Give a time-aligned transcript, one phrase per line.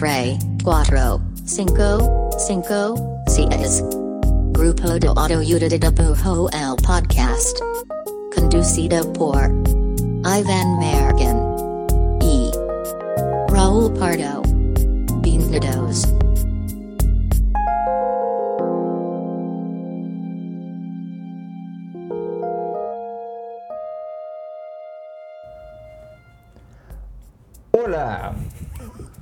[0.00, 2.94] Tre, Cuatro, Cinco, Cinco,
[3.26, 3.84] Seis.
[4.52, 7.58] Grupo de Autoayuda de Pujo el Podcast.
[8.34, 9.52] Conducido por
[10.24, 11.36] Ivan Mergen.
[12.22, 12.50] E.
[13.50, 14.40] Raul Pardo.
[15.20, 16.06] Bienvenidos.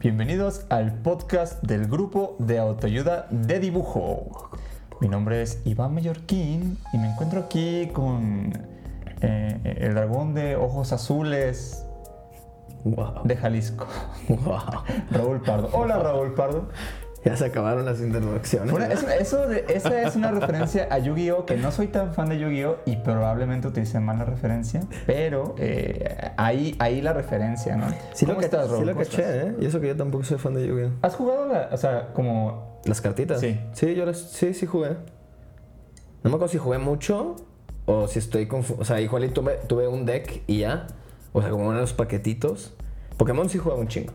[0.08, 4.48] Bienvenidos al podcast del grupo de autoayuda de dibujo.
[5.02, 8.50] Mi nombre es Iván Mallorquín y me encuentro aquí con
[9.20, 11.84] eh, el dragón de ojos azules
[12.84, 13.20] Wow.
[13.24, 13.86] de Jalisco,
[14.30, 14.58] Wow.
[15.10, 15.68] Raúl Pardo.
[15.74, 16.70] Hola Raúl Pardo.
[17.28, 18.70] Ya se acabaron las introducciones.
[18.70, 21.44] Bueno, eso, eso de- esa es una referencia a Yu-Gi-Oh!
[21.46, 22.76] que no soy tan fan de Yu-Gi-Oh!
[22.86, 27.86] y probablemente utilicé mal la referencia, pero eh, ahí, ahí la referencia, ¿no?
[28.14, 28.86] sí lo, ¿Cómo ca- estás, sí Raúl?
[28.86, 29.22] lo ¿Cómo caché?
[29.48, 29.54] ¿eh?
[29.60, 30.90] Y eso que yo tampoco soy fan de Yu-Gi-Oh!
[31.02, 33.40] ¿Has jugado la, o sea, como ¿Las cartitas?
[33.40, 33.60] Sí.
[33.72, 34.90] Sí, yo las, sí, sí jugué.
[36.22, 37.36] No me acuerdo si jugué mucho
[37.86, 40.86] o si estoy confu- O sea, igual tuve, tuve un deck y ya.
[41.32, 42.74] O sea, como uno de los paquetitos.
[43.16, 44.12] Pokémon sí juega un chingo.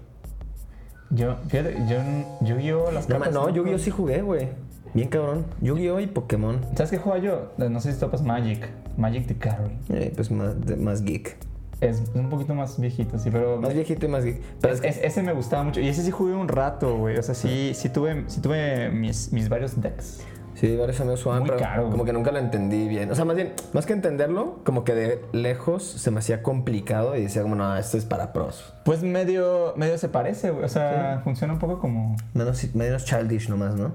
[1.16, 1.97] Yo, fíjate, yo
[2.42, 2.92] Yu-Gi-Oh!
[2.92, 3.64] las No, cartas no, Yu-Gi-Oh!
[3.64, 3.78] juego.
[3.80, 4.47] sí jugué, güey.
[4.94, 5.45] Bien cabrón.
[5.61, 6.00] Yu-Gi-Oh!
[6.00, 6.59] y Pokémon.
[6.75, 7.52] ¿Sabes qué juego yo?
[7.69, 8.67] No sé si topas Magic.
[8.97, 9.72] Magic the Carry.
[9.89, 11.36] Eh, pues más, de- más geek.
[11.81, 13.59] Es, un poquito más viejito, sí, pero...
[13.59, 14.39] Más viejito y más geek.
[14.61, 15.81] Pero es- es que- es- ese me gustaba mucho.
[15.81, 17.17] Y ese sí jugué un rato, güey.
[17.17, 20.22] O sea, sí, sí tuve, sí tuve mis, mis varios decks.
[20.56, 23.12] Sí, varios amigos jugaban, Muy pero caro, como que nunca lo entendí bien.
[23.12, 27.16] O sea, más bien, más que entenderlo, como que de lejos se me hacía complicado
[27.16, 28.74] y decía como, no, esto es para pros.
[28.86, 30.66] Pues medio, medio se parece, güey.
[30.66, 32.16] O sea, funciona un poco como...
[32.34, 33.94] Menos, menos childish nomás, ¿no?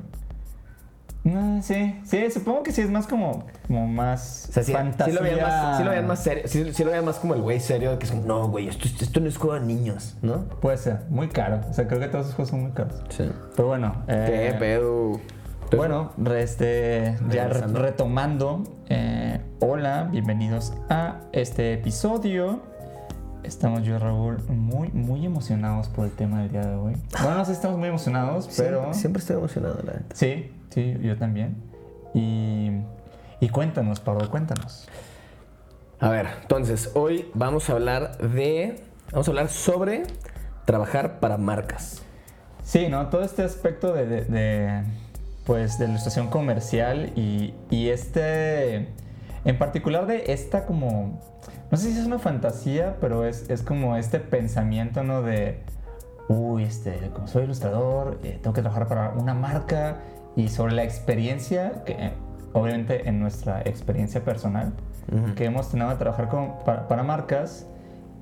[1.25, 5.13] No, sí, sí, supongo que sí es más como, como más O sea, sí, fantasía.
[5.13, 7.35] sí lo veían más, sí lo veían más serio, sí, sí lo veían más como
[7.35, 10.17] el güey serio, que es como, no, güey, esto, esto no es juego de niños,
[10.23, 10.45] ¿no?
[10.61, 11.61] Puede ser, muy caro.
[11.69, 12.95] O sea, creo que todos esos juegos son muy caros.
[13.11, 13.29] Sí.
[13.57, 14.05] Pero bueno.
[14.07, 15.21] ¿Qué eh, pedo?
[15.75, 18.63] Bueno, este, ya retomando.
[18.89, 22.61] eh, hola, bienvenidos a este episodio.
[23.43, 26.97] Estamos yo y Raúl muy, muy emocionados por el tema del día de hoy.
[27.23, 28.79] Bueno, no sé estamos muy emocionados, pero...
[28.81, 30.15] Siempre, siempre estoy emocionado, la neta.
[30.17, 31.57] Sí, sí, yo también.
[32.15, 32.71] Y,
[33.41, 34.89] y cuéntanos, Pablo, cuéntanos.
[36.01, 38.81] A ver, entonces, hoy vamos a hablar de,
[39.13, 40.05] vamos a hablar sobre
[40.65, 42.03] trabajar para marcas.
[42.65, 43.09] Sí, ¿no?
[43.09, 44.83] Todo este aspecto de, de- de,
[45.49, 48.87] pues, de ilustración comercial y, y este,
[49.47, 51.19] en particular de esta como,
[51.71, 55.23] no sé si es una fantasía, pero es, es como este pensamiento, ¿no?
[55.23, 55.63] De,
[56.29, 59.97] uy, este, como soy ilustrador, eh, tengo que trabajar para una marca
[60.37, 62.11] y sobre la experiencia, que
[62.53, 64.75] obviamente en nuestra experiencia personal,
[65.11, 65.35] Ujú.
[65.35, 67.67] que hemos tenido de trabajar con- para, para marcas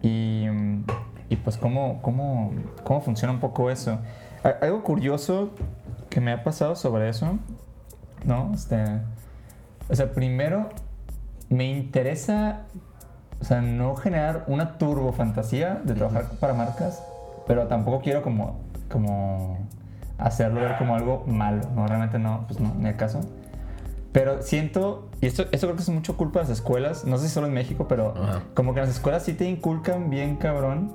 [0.00, 0.44] y,
[1.28, 2.52] y pues cómo, cómo,
[2.84, 3.98] cómo funciona un poco eso.
[4.62, 5.50] Algo curioso
[6.16, 7.38] que me ha pasado sobre eso,
[8.24, 8.50] ¿no?
[8.54, 8.82] Este,
[9.86, 10.70] o sea, primero
[11.50, 12.62] me interesa,
[13.38, 17.04] o sea, no generar una turbo fantasía de trabajar para marcas,
[17.46, 18.60] pero tampoco quiero como,
[18.90, 19.58] como
[20.16, 21.86] hacerlo ver como algo malo, ¿no?
[21.86, 23.20] Realmente no, pues no, en el caso.
[24.12, 27.28] Pero siento, y esto, esto creo que es mucho culpa de las escuelas, no sé
[27.28, 28.14] si solo en México, pero
[28.54, 30.92] como que las escuelas sí te inculcan bien cabrón,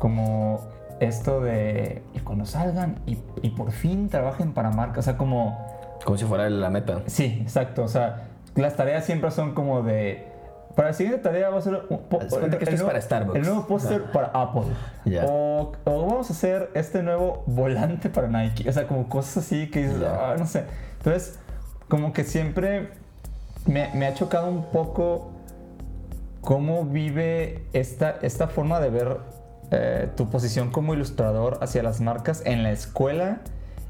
[0.00, 0.66] como
[1.00, 5.58] esto de, y cuando salgan y, y por fin trabajen para marcas, o sea, como,
[6.04, 7.02] Como si fuera la meta.
[7.06, 10.26] sí, exacto, o sea, las tareas siempre son como de,
[10.74, 13.00] para la siguiente tarea va a ser un po- cuenta que esto el es para
[13.00, 13.36] Starbucks.
[13.38, 14.62] El nuevo póster para Apple.
[15.26, 18.68] O, o vamos a hacer este nuevo volante para Nike.
[18.68, 20.32] O sea, como cosas así que dices, Ya.
[20.32, 20.64] "Ah, no sé.
[20.98, 21.38] Entonces,
[21.88, 22.90] como que siempre
[23.66, 25.30] me, me ha chocado un poco
[26.42, 29.16] cómo vive esta, esta forma de ver
[29.70, 33.40] eh, tu posición como ilustrador hacia las marcas en la escuela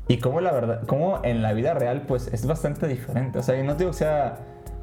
[0.09, 3.38] y cómo la verdad, cómo en la vida real pues es bastante diferente.
[3.38, 4.38] O sea, y no digo que sea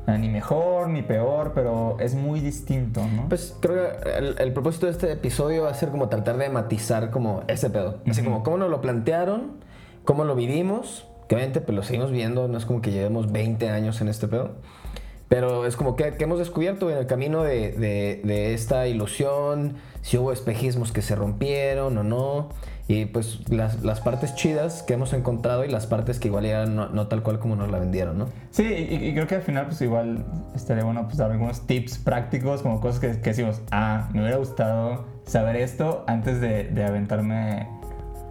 [0.07, 3.27] eh, ni mejor ni peor, pero es muy distinto, ¿no?
[3.27, 3.73] Pues creo
[4.03, 7.43] que el, el propósito de este episodio va a ser como tratar de matizar como
[7.47, 7.99] ese pedo.
[8.07, 8.29] Así Ujú.
[8.29, 9.53] como cómo nos lo plantearon,
[10.03, 13.69] cómo lo vivimos, que obviamente pues lo seguimos viendo, no es como que llevemos 20
[13.69, 14.51] años en este pedo.
[15.27, 19.75] Pero es como que, que hemos descubierto en el camino de, de- de esta ilusión,
[20.01, 22.49] si hubo espejismos que se rompieron o no,
[22.87, 26.75] y pues las, las partes chidas que hemos encontrado y las partes que igual eran
[26.75, 28.27] no, no tal cual como nos la vendieron, ¿no?
[28.51, 30.23] Sí, y, y creo que al final pues igual
[30.55, 34.37] estaría bueno pues dar algunos tips prácticos, como cosas que, que decimos, ah, me hubiera
[34.37, 37.67] gustado saber esto antes de, de aventarme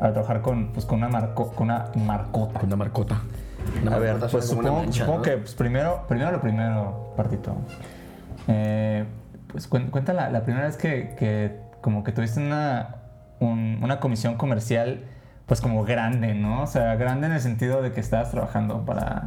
[0.01, 2.61] a trabajar con, pues, con, una, marco, con una marcota.
[2.61, 3.23] Con una marcota.
[3.83, 5.23] Una a ver, pues supongo, mancha, supongo ¿no?
[5.25, 7.55] que pues, primero, primero lo primero, Partito.
[8.49, 9.05] Eh,
[9.49, 12.97] pues cuen- cuenta la, la primera vez que, que como que tuviste una,
[13.41, 15.05] un- una comisión comercial
[15.47, 16.63] pues como grande, ¿no?
[16.63, 19.25] O sea, grande en el sentido de que estabas trabajando para,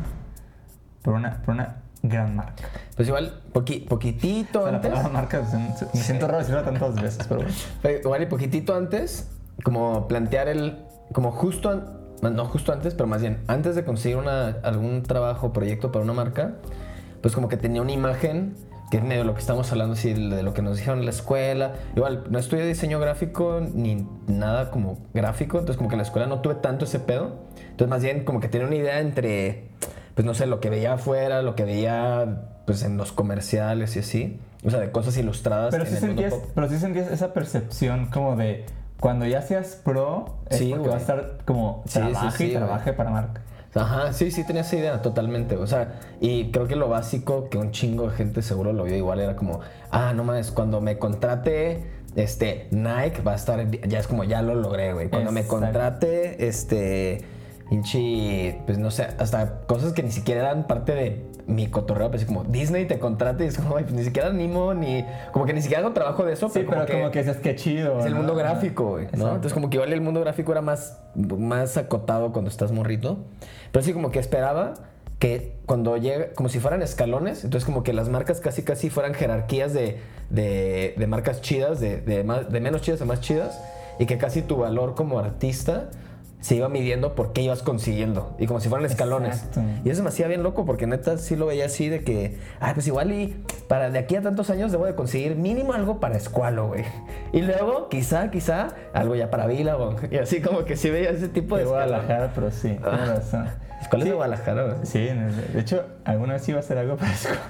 [1.03, 2.63] por una, por una gran marca.
[2.95, 4.91] Pues igual, poqui- poquitito O sea, la antes.
[4.91, 5.41] palabra marca,
[5.93, 7.99] me siento raro decirla tantas veces, pero bueno.
[8.03, 9.29] Igual y poquitito antes,
[9.63, 10.83] como plantear el.
[11.13, 11.93] Como justo.
[12.21, 16.13] No justo antes, pero más bien antes de conseguir una, algún trabajo proyecto para una
[16.13, 16.55] marca,
[17.21, 18.55] pues como que tenía una imagen
[18.89, 21.11] que es medio lo que estamos hablando, así de lo que nos dijeron en la
[21.11, 21.73] escuela.
[21.95, 26.27] Igual, no estudié diseño gráfico ni nada como gráfico, entonces como que en la escuela
[26.27, 27.39] no tuve tanto ese pedo.
[27.71, 29.69] Entonces más bien como que tenía una idea entre,
[30.15, 33.99] pues no sé, lo que veía afuera, lo que veía pues en los comerciales y
[33.99, 34.39] así.
[34.63, 35.71] O sea, de cosas ilustradas.
[35.71, 36.51] Pero en sí, el mundo sentías, pop.
[36.55, 38.65] pero sí sentías esa percepción como de
[38.99, 42.55] cuando ya seas pro, es Sí, porque va a estar como Sí, trabaje sí, y
[42.55, 43.41] trabaje para marca.
[43.75, 45.55] Ajá, sí, sí, tenía esa idea totalmente.
[45.55, 48.95] O sea, y creo que lo básico que un chingo de gente seguro lo vio
[48.95, 49.59] igual era como,
[49.91, 51.83] ah, no mames, cuando me contrate
[52.15, 55.09] este Nike va a estar, ya es como, ya lo logré, güey.
[55.09, 57.23] Cuando me contrate, este,
[57.69, 62.25] hinchi, pues no sé, hasta cosas que ni siquiera eran parte de mi cotorreo, pues
[62.25, 65.61] como Disney te contrate y es como, pues ni siquiera animo, ni, como que ni
[65.61, 67.99] siquiera hago trabajo de eso, Sí, pero como que dices, qué chido.
[67.99, 68.17] es el ¿no?
[68.19, 69.27] mundo gráfico, güey, ¿no?
[69.27, 73.19] Entonces como que igual el mundo gráfico era más, más acotado cuando estás morrito.
[73.71, 74.73] Pero sí como que esperaba
[75.19, 79.13] que cuando llega, como si fueran escalones, entonces como que las marcas casi casi fueran
[79.13, 79.99] jerarquías de,
[80.29, 83.59] de, de marcas chidas, de, de, más- de menos chidas a más chidas,
[83.99, 85.89] y que casi tu valor como artista
[86.39, 89.37] se iba midiendo por qué ibas consiguiendo, y como si fueran escalones.
[89.37, 89.61] Exacto.
[89.83, 92.73] Y eso me hacía bien loco porque neta sí lo veía así de que, ay,
[92.75, 96.15] pues igual y para de aquí a tantos años debo de conseguir mínimo algo para
[96.15, 96.85] Escualo, güey.
[97.33, 99.97] Y luego quizá, quizá algo ya para Billabong.
[100.11, 101.69] Y así como que sí veía ese tipo de De.
[101.69, 103.13] Guadalajara, pero sí, Ah.
[103.15, 103.49] razón.
[103.89, 104.75] ¿Cuál es Sí, de Guadalajara, güey?
[104.85, 107.41] Sí, de hecho, alguna vez iba a hacer algo para escuela.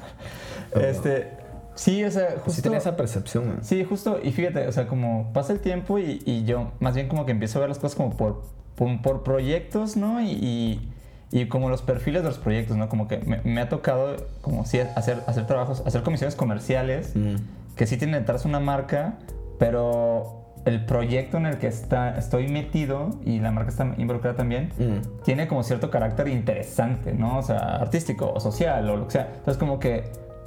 [0.76, 0.80] Oh.
[0.80, 1.32] Este,
[1.76, 2.52] sí, o sea, justo...
[2.52, 3.58] Sí tenía esa percepción, güey.
[3.62, 7.08] Sí, justo, y fíjate, o sea, como pasa el tiempo y, y yo más bien
[7.08, 8.44] como que empiezo a ver las cosas como por,
[8.78, 10.22] por, por proyectos, ¿no?
[10.22, 10.90] Y, y,
[11.32, 12.88] y como los perfiles de los proyectos, ¿no?
[12.88, 17.36] Como que me, me ha tocado como sí hacer, hacer trabajos, hacer comisiones comerciales Mm.
[17.76, 19.16] que sí tienen detrás una marca,
[19.60, 24.72] pero el proyecto en el que está, estoy metido y la marca está involucrada también,
[24.78, 25.24] Mm.
[25.24, 27.38] tiene como cierto carácter interesante, ¿no?
[27.40, 29.28] O sea, artístico o social o lo que sea.
[29.38, 30.04] Entonces como que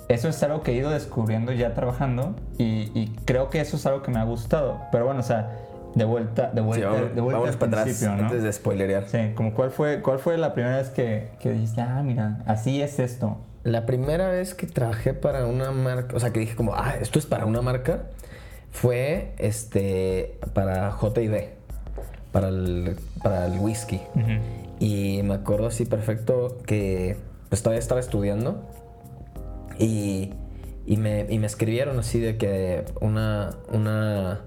[0.09, 3.87] eso es algo que he ido descubriendo ya trabajando y, y creo que eso es
[3.87, 4.81] algo que me ha gustado.
[4.93, 5.51] Pero bueno, o sea,
[5.95, 8.23] de vuelta, de Sí, vuelta, vamos, de vuelta al para atrás principio, ¿no?
[8.25, 9.09] antes de spoilerear.
[9.09, 12.81] Sí, como cuál fue, cuál fue la primera vez que, que dijiste, ah, mira, así
[12.81, 13.39] es esto.
[13.65, 17.19] La primera vez que trabajé para una marca, o sea, que dije como, ah, esto
[17.19, 18.05] es para una marca,
[18.71, 21.49] fue este para JB,
[22.33, 24.01] para el, para el whisky.
[24.79, 27.17] Y me acuerdo así perfecto que
[27.51, 28.63] pues todavía estaba estudiando
[29.79, 30.33] y,
[30.87, 34.41] y, me, y me escribieron así de que una, una,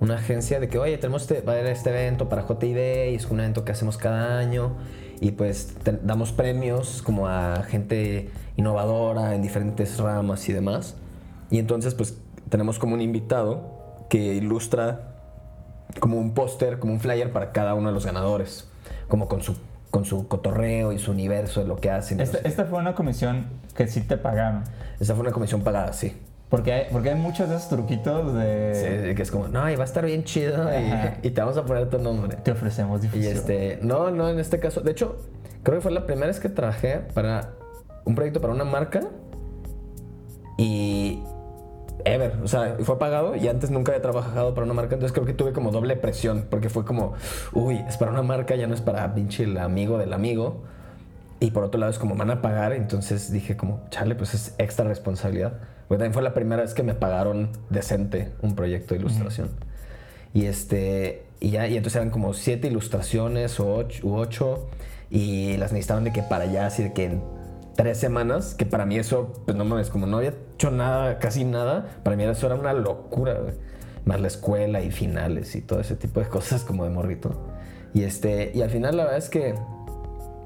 [0.00, 3.14] una agencia de que, oye, tenemos este, va a haber este evento para JID y
[3.14, 4.76] es un evento que hacemos cada año
[5.20, 10.96] y pues te- damos premios como a gente innovadora en diferentes ramas y demás.
[11.50, 12.18] Y entonces pues
[12.50, 15.12] tenemos como un invitado que ilustra
[16.00, 18.68] como un póster, como un flyer para cada uno de los ganadores,
[19.08, 19.56] como con su,
[19.90, 22.20] con su cotorreo y su universo de lo que hacen.
[22.20, 22.48] Esta, No sé.
[22.48, 24.64] esta fue una comisión que sí te pagaron.
[25.00, 26.14] Esa fue una comisión pagada, sí.
[26.48, 29.06] Porque hay, porque hay muchos de esos truquitos de...
[29.08, 31.56] Sí, que es como, no, y va a estar bien chido y, y te vamos
[31.56, 32.36] a poner tu nombre.
[32.36, 33.32] Te ofrecemos Y difusión.
[33.36, 35.16] este, no, no, en este caso, de hecho,
[35.64, 37.50] creo que fue la primera vez que trabajé para
[38.04, 39.00] un proyecto para una marca
[40.56, 41.20] y
[42.04, 45.26] ever, o sea, fue pagado y antes nunca había trabajado para una marca, entonces creo
[45.26, 47.14] que tuve como doble presión porque fue como,
[47.52, 50.62] uy, es para una marca, ya no es para pinche el amigo del amigo.
[51.38, 54.54] Y por otro lado es como van a pagar, entonces dije como, chale, pues es
[54.56, 55.58] extra responsabilidad.
[55.88, 59.50] Porque también fue la primera vez que me pagaron decente un proyecto de ilustración.
[60.34, 64.68] Y este, y ya, y entonces eran como siete ilustraciones o ocho, u ocho,
[65.10, 67.22] y las necesitaban de que para allá, así de que en
[67.76, 71.44] tres semanas, que para mí eso, pues no mames, como no había hecho nada, casi
[71.44, 73.54] nada, para mí eso era una locura, güey.
[74.04, 77.46] Más la escuela y finales y todo ese tipo de cosas como de morrito.
[77.92, 79.54] Y este, y al final la verdad es que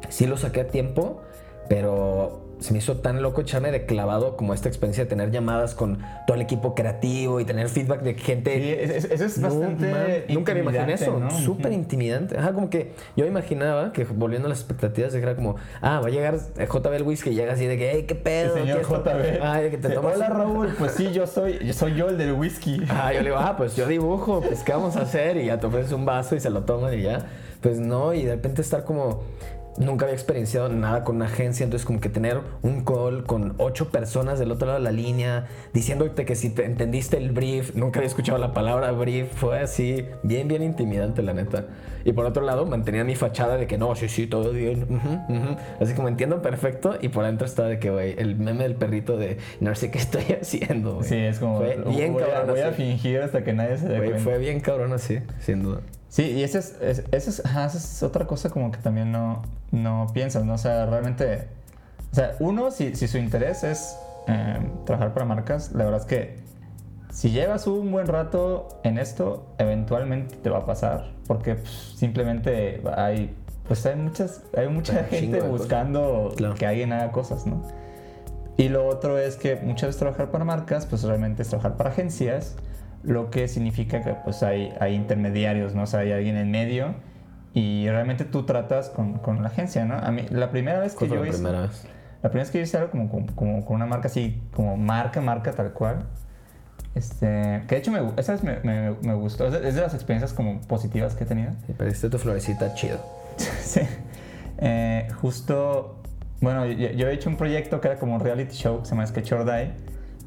[0.09, 1.23] sí lo saqué a tiempo,
[1.69, 5.75] pero se me hizo tan loco echarme de clavado como esta experiencia de tener llamadas
[5.75, 8.55] con todo el equipo creativo y tener feedback de gente.
[8.59, 11.19] Sí, es- es- eso es No, bastante man, Nunca me imaginé eso.
[11.19, 11.31] ¿no?
[11.31, 12.37] Súper intimidante.
[12.39, 16.11] Ajá, como que yo imaginaba que volviendo a las expectativas, era como, ah, va a
[16.11, 18.55] llegar JB el whisky llega así de que, hey, qué pedo.
[18.57, 19.43] El señor ¿Qué esto?" JB.
[19.43, 20.17] Ay, que te Sí, tomas.
[20.17, 22.83] Hola Raúl, pues sí, yo soy, yo soy yo el del whisky.
[22.91, 25.37] Ah, yo le digo, ah, pues yo dibujo, pues ¿qué vamos a hacer?
[25.39, 27.27] Y ya te ofreces un vaso y se lo toman y ya.
[27.63, 29.23] Pues no, y de repente estar como
[29.81, 33.89] nunca había experienciado nada con una agencia, entonces como que tener un call con ocho
[33.91, 37.99] personas del otro lado de la línea, diciéndote que si te entendiste el brief, nunca
[37.99, 41.65] había escuchado la palabra brief, fue así, bien, bien intimidante la neta.
[42.05, 44.87] Y por otro lado, mantenía mi fachada de que no, sí, sí, todo bien,
[45.81, 49.17] así como entiendo perfecto, y por adentro estaba de que, güey, el meme del perrito
[49.17, 51.09] de no sé qué estoy haciendo, güey.
[51.09, 51.59] Sí, es como.
[51.59, 54.19] Fue bien voy, a, cabrón voy a fingir hasta que nadie se dé cuenta.
[54.19, 55.81] fue bien cabrón así, sin duda.
[56.11, 59.11] Sí, y esa es, es- esa es, ajá, esa es otra cosa como que también
[59.13, 60.55] no, no piensas, ¿no?
[60.55, 61.47] O sea, realmente,
[62.13, 66.07] o sea, uno, si, si su interés es eh, trabajar para marcas, la verdad es
[66.07, 66.41] que
[67.13, 72.83] si llevas un buen rato en esto, eventualmente te va a pasar, porque pues, simplemente
[72.97, 73.35] hay,
[73.69, 76.55] pues hay muchas, hay mucha Hay gente buscando Claro.
[76.57, 77.63] que alguien haga cosas, ¿no?
[78.57, 81.91] Y lo otro es que muchas veces trabajar para marcas, pues realmente es trabajar para
[81.91, 82.57] agencias,
[83.03, 85.83] lo que significa que pues hay, hay intermediarios, ¿no?
[85.83, 86.95] O sea, hay alguien en medio
[87.55, 89.95] y realmente tú tratas con, con la agencia, ¿no?
[89.95, 91.39] A mí, la primera vez que ¿Cuál fue yo la hice...
[91.39, 91.85] primera vez?
[92.23, 94.77] La primera vez que yo hice algo como, como, como con una marca así, como
[94.77, 96.07] marca, marca tal cual.
[96.95, 99.47] Este, que de hecho me, esa vez me, me, me gustó.
[99.47, 101.53] Es de, es de las experiencias como positivas que he tenido.
[101.69, 102.99] Y perdiste tu florecita chido.
[103.39, 103.81] sí.
[104.59, 106.03] Eh, justo,
[106.41, 109.07] bueno, yo, yo he hecho un proyecto que era como un reality show, se llama
[109.07, 109.73] Sketch or Die,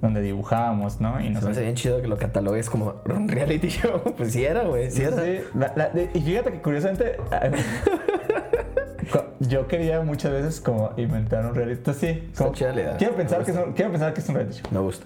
[0.04, 1.20] donde dibujábamos, ¿no?
[1.20, 4.02] Y Se nos me hace bien chido que lo catalogues como un reality show.
[4.16, 5.18] Pues sí era, güey, sí era.
[5.18, 7.16] Sí, la- la- de- y fíjate que curiosamente
[9.12, 11.78] cu- yo quería muchas veces como inventar un reality.
[11.80, 12.98] Entonces, sí, como- idea.
[12.98, 14.68] quiero pensar que es un, quiero pensar que es un reality show.
[14.72, 15.06] Me gusta.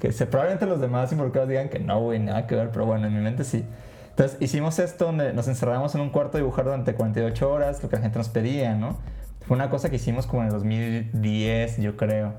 [0.00, 3.06] Que se, probablemente los demás involucrados digan que no, güey, nada que ver, pero bueno,
[3.06, 3.64] en mi mente sí.
[4.10, 7.88] Entonces hicimos esto donde nos encerramos en un cuarto a dibujar durante 48 horas, lo
[7.88, 8.98] que la gente nos pedía, ¿no?
[9.46, 12.34] Fue una cosa que hicimos como en el 2010, yo creo.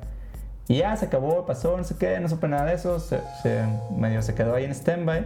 [0.67, 3.63] Y ya se acabó, pasó, no sé qué, no supe nada de eso, se, se-
[3.98, 5.25] medio se quedó ahí en stand-by.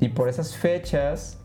[0.00, 1.38] Y por esas fechas,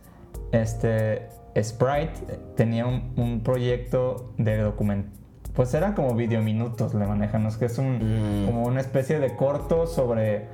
[0.52, 1.28] este,
[1.62, 5.10] Sprite tenía un, un proyecto de documento.
[5.54, 7.50] Pues eran como videominutos, le manejan, ¿no?
[7.50, 8.46] Es que es un, Mm.
[8.46, 10.48] como una especie de corto sobre...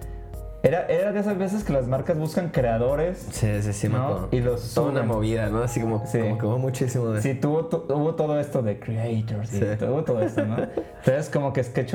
[0.63, 3.27] Era, era de esas veces que las marcas buscan creadores.
[3.31, 4.29] Sí, sí, sí, ¿No?
[4.31, 5.07] Y los Toda una suben.
[5.15, 5.61] movida, ¿no?
[5.61, 6.17] Así como, Sí.
[6.17, 7.21] como que hubo muchísimo de.
[7.21, 9.65] Sí, tuvo, tu- hubo todo esto de creators y Sí.
[9.77, 10.57] tuvo todo esto, ¿no?
[11.05, 11.93] Entonces, como que Sketch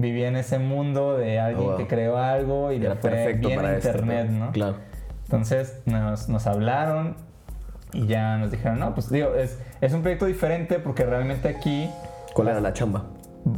[0.00, 1.76] vivía en ese mundo de alguien Oh, wow.
[1.78, 4.52] que creó algo y, Y le era fue perfecto bien para en esto, internet, ¿no?
[4.52, 4.76] Claro.
[5.24, 7.16] Entonces nos, nos hablaron
[7.92, 11.88] y ya nos dijeron, no, pues digo, es, es un proyecto diferente porque realmente aquí,
[12.34, 13.04] ¿Cuál era la chamba?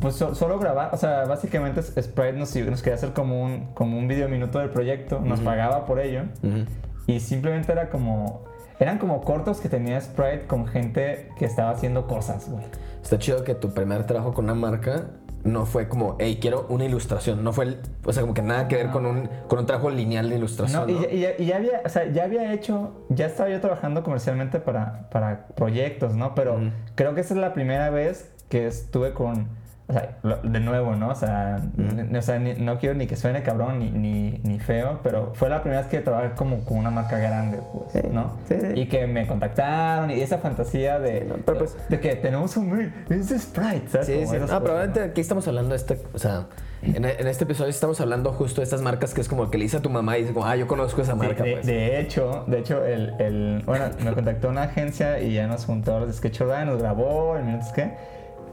[0.01, 3.99] pues so- solo grabar, o sea, básicamente Sprite nos, nos quería hacer como un, como
[3.99, 6.65] un video minuto del proyecto, nos pagaba por ello Ujú.
[7.09, 8.45] y simplemente era como,
[8.79, 12.65] eran como cortos que tenía Sprite con gente que estaba haciendo cosas, güey.
[13.03, 15.07] Está chido que tu primer trabajo con una marca
[15.45, 17.43] no fue como, hey, quiero una ilustración.
[17.45, 19.91] No fue, el- o sea, como que nada que ver con un, con un trabajo
[19.91, 20.87] lineal de ilustración.
[20.87, 24.03] No, y, y y ya había, o sea, ya había hecho, ya estaba yo trabajando
[24.03, 26.35] comercialmente para, para proyectos, ¿no?
[26.35, 26.59] Pero
[26.95, 29.49] creo que esa es la primera vez que estuve con,
[29.89, 31.09] o sea, de nuevo, ¿no?
[31.09, 34.59] O sea, n- o sea, ni- no quiero ni que suene cabrón ni, ni, ni
[34.61, 38.09] feo, pero fue la primera vez que trabajé como con una marca grande, pues, Sí,
[38.11, 38.33] ¿no?
[38.49, 38.67] sí, sí.
[38.81, 42.93] Y que me contactaron y esa fantasía de, no, pero pues- de que tenemos un
[43.11, 44.07] es Sprite, ¿sabes?
[44.07, 44.35] Sí, sí.
[44.37, 46.47] No, cosas, probablemente aquí estamos hablando de este, o sea,
[46.83, 49.65] en, en este episodio estamos hablando justo de estas marcas que es como que le
[49.65, 51.67] dice a tu mamá y dice como, ah, yo conozco esa marca, de, pues.
[51.67, 55.97] de hecho, de hecho, el, el- bueno, me contactó una agencia y ya nos juntó
[55.97, 57.91] a los Sketch nos grabó en minutos que.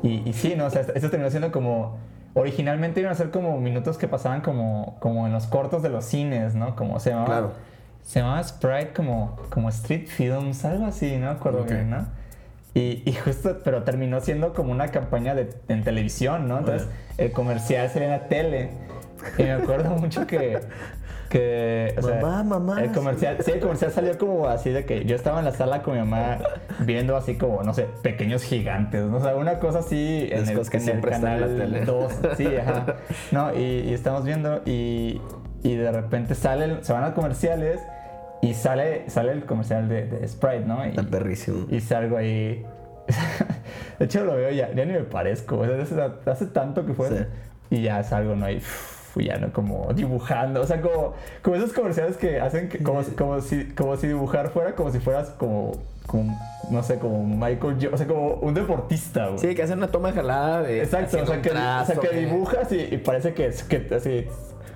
[0.03, 1.97] Y, y sí, no, o sea, esto terminó siendo como.
[2.35, 6.05] Originalmente iban a ser como minutos que pasaban como, como en los cortos de los
[6.05, 6.75] cines, ¿no?
[6.75, 7.25] Como se llamaba.
[7.27, 7.51] Claro.
[8.03, 11.71] Se llamaba Sprite como, como Street Films, algo así, no acuerdo Ok.
[11.71, 12.07] bien, ¿no?
[12.75, 16.59] Y, y justo, pero terminó siendo como una campaña de, en televisión, ¿no?
[16.59, 16.87] Entonces,
[17.17, 18.69] el comercial sería en la tele.
[19.37, 20.59] Y me acuerdo mucho que,
[21.29, 22.83] que o sea, Mamá, mamá.
[22.83, 25.83] el comercial, sí, el comercial salió como así de que yo estaba en la sala
[25.83, 26.39] con mi mamá
[26.79, 29.17] viendo así como, no sé, pequeños gigantes, ¿no?
[29.17, 31.57] O sea, una cosa así en el, que en el siempre están en la canal
[31.71, 31.85] tele.
[31.85, 32.95] 2, sí, ajá.
[33.31, 35.21] No, y, y estamos viendo y,
[35.63, 37.79] y de repente sale, el- se van a comerciales
[38.41, 40.85] y sale, sale el comercial de, de Sprite, ¿no?
[40.85, 41.67] Y, Está perrísimo.
[41.69, 42.65] y salgo ahí.
[43.99, 45.59] De hecho, lo veo ya, ya ni me parezco.
[45.59, 47.09] O sea, hace, hace tanto que fue.
[47.09, 47.15] Sí.
[47.71, 48.49] Y ya salgo, ¿no?
[48.49, 48.61] Y
[49.17, 49.51] ya, ¿no?
[49.53, 50.61] Como dibujando.
[50.61, 54.49] O sea, como, como esos comerciales que hacen que, como, como, si, como si dibujar
[54.49, 55.71] fuera como si fueras como,
[56.07, 56.37] como
[56.69, 59.39] no sé, como Michael O sea, como un deportista, güey.
[59.39, 60.83] Sí, que hacen una toma jalada de.
[60.83, 63.63] Exacto, o sea, que, o trazo, sea, que que- dibujas y, y parece que, es-
[63.63, 64.27] que así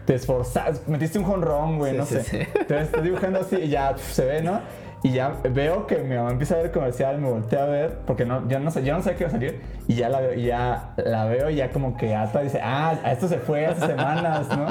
[0.05, 2.23] te esforzas, metiste un jonrón, güey, Sí, no sí, sé.
[2.23, 2.37] sí.
[2.39, 4.59] Entonces estás dibujando así y ya pf, se ve, ¿no?
[5.03, 7.99] Y ya veo que mi mamá empieza a ver el comercial, me voltea a ver,
[8.05, 10.21] porque no, yo no sé, yo no sé qué va a salir, y ya la
[10.21, 13.37] veo, y ya la veo y ya como que ata dice, ah, a esto se
[13.37, 14.65] fue hace semanas, ¿no?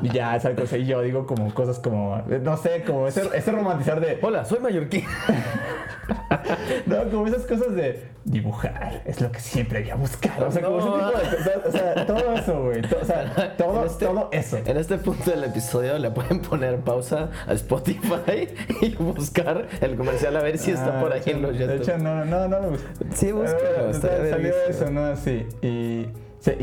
[0.00, 3.52] Y ya esa cosa, y yo digo como cosas como, no sé, como ese, ese
[3.52, 5.04] romantizar de, Hola, soy mallorquín.
[6.86, 10.46] no, como esas cosas de dibujar es lo que siempre había buscado.
[10.48, 11.66] O sea, como ese tipo de cosas.
[11.66, 12.80] O sea, todo eso, güey.
[13.00, 14.58] O sea, todo, este- todo eso.
[14.64, 18.48] En este punto del episodio le pueden poner pausa a Spotify
[18.80, 21.78] y buscar el comercial a ver si está Ah, por ahí en los hecho, De
[21.78, 21.94] YouTube.
[21.94, 22.86] hecho, no, no, no lo busqué.
[23.14, 25.04] Sí, búscalo, sal- Salió eso, ¿no?
[25.06, 25.46] Así.
[25.62, 26.06] Y,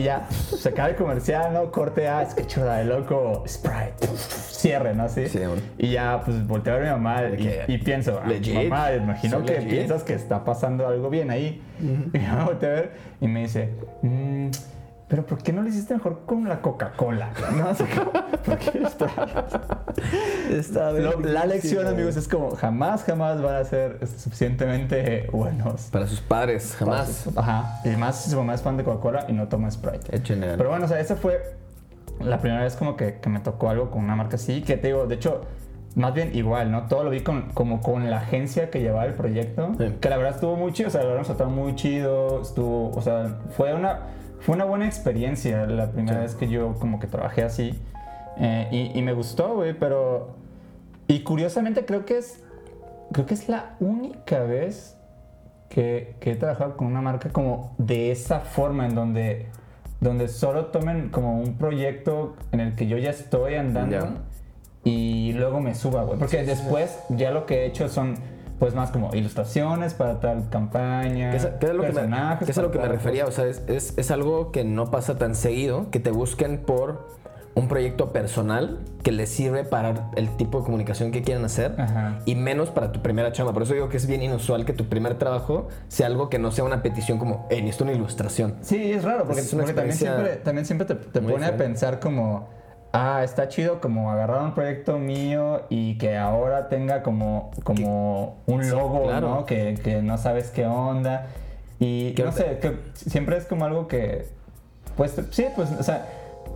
[0.01, 1.69] ya, se acaba el comercial, ¿no?
[1.69, 4.07] Corte, ah, es que chula, de loco, Sprite.
[4.63, 5.03] Cierre, ¿no?
[5.03, 5.27] Así.
[5.27, 5.39] Sí.
[5.77, 8.93] Y ya, pues volteo a ver a mi mamá y, y pienso, ah, legit, mamá,
[8.93, 9.69] imagino soy que legit.
[9.69, 11.61] piensas que está pasando algo bien ahí.
[11.81, 13.69] Y mi mamá voltea a ver y me dice,
[14.01, 14.47] "Mm,
[15.09, 17.29] pero ¿por qué no lo hiciste mejor con la Coca-Cola?
[17.57, 17.71] No.
[20.51, 25.83] Está Lo- la lección, amigos, es como jamás, jamás van a ser suficientemente buenos.
[25.91, 27.27] Para sus padres, jamás.
[27.35, 27.79] Ajá.
[27.85, 30.15] Y más si su mamá es fan de Coca-Cola y no toma Sprite.
[30.15, 30.55] Échenle.
[30.57, 31.41] Pero bueno, o sea, esa fue
[32.19, 34.87] la primera vez como que, que me tocó algo con una marca así, que te
[34.87, 35.41] digo, de hecho,
[35.95, 36.87] más bien igual, ¿no?
[36.87, 39.93] Todo lo vi con, como con la agencia que llevaba el proyecto, Sí.
[40.01, 42.89] que la verdad estuvo muy chido, o sea, la verdad nos trató muy chido, estuvo,
[42.89, 43.99] o sea, fue una,
[44.39, 46.23] fue una buena experiencia la primera Sí.
[46.23, 47.79] vez que yo como que trabajé así.
[48.37, 50.35] Eh, y, y me gustó, güey, pero...
[51.07, 52.43] Y curiosamente creo que es,
[53.11, 54.97] creo que es la única vez
[55.69, 59.47] que, que he trabajado con una marca como de esa forma, en donde,
[60.03, 63.97] donde solo tomen como un proyecto en el que yo ya estoy andando
[64.83, 66.19] y luego me suba, güey.
[66.19, 68.15] Porque después ya lo que he hecho son
[68.59, 72.45] pues más como ilustraciones para tal campaña, Que es, que es lo que me, personajes
[72.45, 74.89] que es a lo que me refería, o sea, es, es- es algo que no
[74.91, 77.07] pasa tan seguido, que te busquen por
[77.55, 82.19] un proyecto personal que les sirve para el tipo de comunicación que quieren hacer Ajá.
[82.25, 83.53] y menos para tu primera chamba.
[83.53, 86.51] Por eso digo que es bien inusual que tu primer trabajo sea algo que no
[86.51, 88.55] sea una petición como, hey, necesito una ilustración.
[88.61, 91.99] Sí, es raro, porque, Es una porque también siempre, también siempre te, pone a pensar
[91.99, 92.49] como,
[92.91, 98.69] ah, está chido como agarrar un proyecto mío y que ahora tenga como, como un
[98.69, 99.29] logo, claro.
[99.29, 99.45] ¿no?
[99.45, 101.27] Que, que no sabes qué onda.
[101.79, 104.25] Y Que no sé, que siempre es como algo que,
[104.95, 106.07] pues sí, pues, o sea,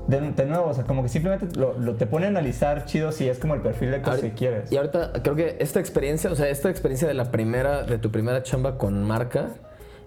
[0.08, 3.12] de, de nuevo, o sea, como que simplemente lo, lo te pone a analizar chido
[3.12, 4.72] si es como el perfil de cosas que quieres.
[4.72, 8.12] Y ahorita creo que esta experiencia, o sea, esta experiencia de la primera, de tu
[8.12, 9.50] primera chamba con marca,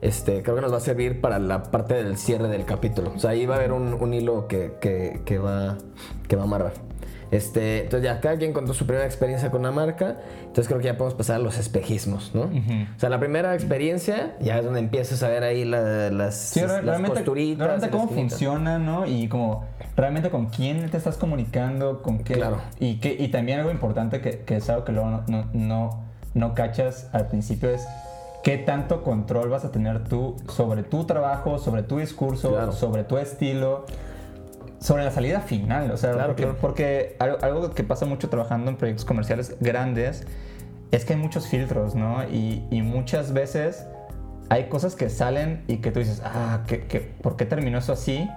[0.00, 3.12] este, creo que nos va a servir para la parte del cierre del capítulo.
[3.14, 5.76] O sea, ahí va a haber un, un hilo que, que, que va,
[6.26, 6.72] que va a amarrar.
[7.30, 10.86] Este, entonces ya, cada quien contó su primera experiencia con una marca, entonces creo que
[10.86, 12.42] ya podemos pasar a los espejismos, ¿no?
[12.42, 16.60] O sea, la primera experiencia ya es donde empiezas a ver ahí la- las, Sí,
[16.60, 17.66] las realmente, costuritas.
[17.66, 19.06] realmente y cómo funciona, ¿no?
[19.06, 19.64] Y como
[19.96, 22.34] realmente con quién te estás comunicando, con qué.
[22.34, 22.58] Claro.
[22.80, 26.04] Y, que, y también algo importante que, que es algo que luego no, no, no,
[26.34, 27.86] no cachas al principio es
[28.42, 32.72] qué tanto control vas a tener tú sobre tu trabajo, sobre tu discurso, Claro.
[32.72, 33.84] sobre tu estilo.
[34.80, 36.58] Sobre la salida final, o sea, Claro, porque, claro.
[36.60, 40.26] porque algo, algo que pasa mucho trabajando en proyectos comerciales grandes
[40.90, 42.24] es que hay muchos filtros, ¿no?
[42.28, 43.84] Y, y muchas veces
[44.48, 47.92] hay cosas que salen y que tú dices, ah, ¿qué, qué, por qué terminó eso
[47.92, 48.28] así?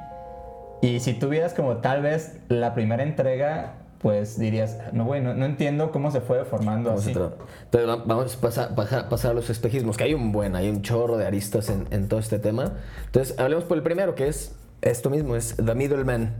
[0.82, 5.92] Y si tuvieras como tal vez la primera entrega, pues dirías, no, güey, no, entiendo
[5.92, 7.14] cómo se fue formando así.
[7.14, 10.82] va- vamos a pasar, pasar- pasar a los espejismos, que hay un buen, hay un
[10.82, 12.74] chorro de aristas en, en todo este tema.
[13.06, 14.54] Entonces hablemos por el primero, que es
[14.84, 16.34] esto mismo, es The Middleman.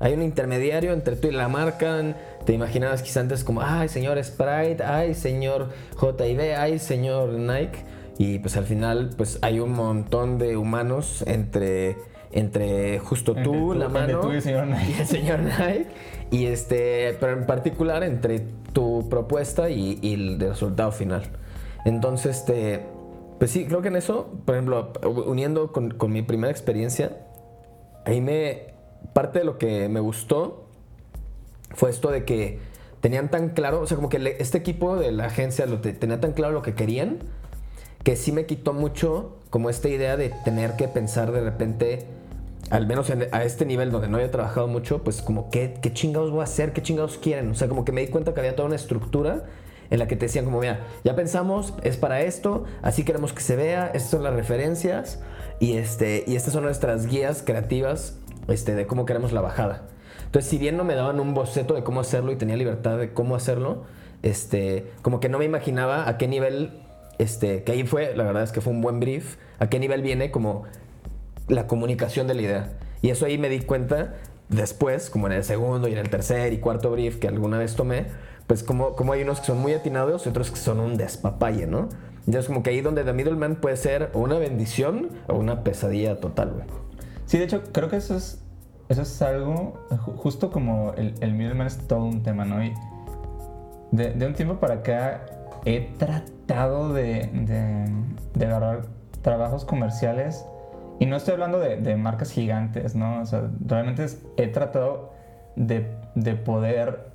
[0.00, 2.14] Hay un intermediario entre tú y la marca.
[2.44, 5.70] Te imaginabas quizás antes como, ay, señor Sprite, ay, señor
[6.00, 7.80] JB, ay, señor Nike.
[8.16, 11.96] Y pues al final, pues hay un montón de humanos entre,
[12.32, 14.92] entre justo Entre tú, tú- la entre mano, tú y el señor Nike.
[14.96, 15.86] y el señor Nike.
[16.30, 18.40] Y este, pero en particular entre
[18.72, 21.22] tu propuesta y, y el resultado final.
[21.84, 22.84] Entonces, este,
[23.38, 24.92] pues sí, creo que en eso, por ejemplo,
[25.26, 27.16] uniendo con, con mi primera experiencia,
[28.08, 28.74] ahí me,
[29.12, 30.64] parte de lo que me gustó
[31.74, 32.58] fue esto de que
[33.00, 36.20] tenían tan claro, o sea, como que este equipo de la agencia lo te- tenía
[36.20, 37.18] tan claro lo que querían,
[38.02, 42.06] que sí me quitó mucho como esta idea de tener que pensar de repente,
[42.70, 45.92] al menos en- a este nivel donde no había trabajado mucho, pues como qué, qué
[45.92, 47.50] chingados voy a hacer, qué chingados quieren.
[47.50, 49.44] O sea, como que me di cuenta que había toda una estructura
[49.90, 53.40] en la que te decían como, mira, ya pensamos, es para esto, así queremos que
[53.40, 55.20] se vea, estas son las referencias
[55.60, 58.18] y, este, y estas son nuestras guías creativas
[58.48, 59.88] este, de cómo queremos la bajada.
[60.24, 63.12] Entonces, si bien no me daban un boceto de cómo hacerlo y tenía libertad de
[63.12, 63.84] cómo hacerlo,
[64.22, 66.82] este, como que no me imaginaba a qué nivel,
[67.18, 70.02] este, que ahí fue, la verdad es que fue un buen brief, a qué nivel
[70.02, 70.64] viene como
[71.48, 72.78] la comunicación de la idea.
[73.00, 74.16] Y eso ahí me di cuenta
[74.48, 77.74] después, como en el segundo y en el tercer y cuarto brief que alguna vez
[77.74, 78.06] tomé,
[78.46, 81.66] pues como, como hay unos que son muy atinados y otros que son un despapalle,
[81.66, 81.88] ¿no?
[82.28, 86.50] Entonces como que ahí donde The Middleman puede ser una bendición o una pesadilla total,
[86.52, 86.66] güey.
[87.24, 88.44] Sí, de hecho, creo que eso es,
[88.90, 92.62] eso es algo, ju- justo como el, el middleman es todo un tema, ¿no?
[92.62, 92.74] Y
[93.92, 95.24] de, un tiempo para acá,
[95.64, 97.90] he tratado de, de,
[98.34, 98.82] de agarrar
[99.22, 100.44] trabajos comerciales
[100.98, 103.22] y no estoy hablando de, de marcas gigantes, ¿no?
[103.22, 105.14] O sea, realmente es- he tratado
[105.56, 107.06] de, de poder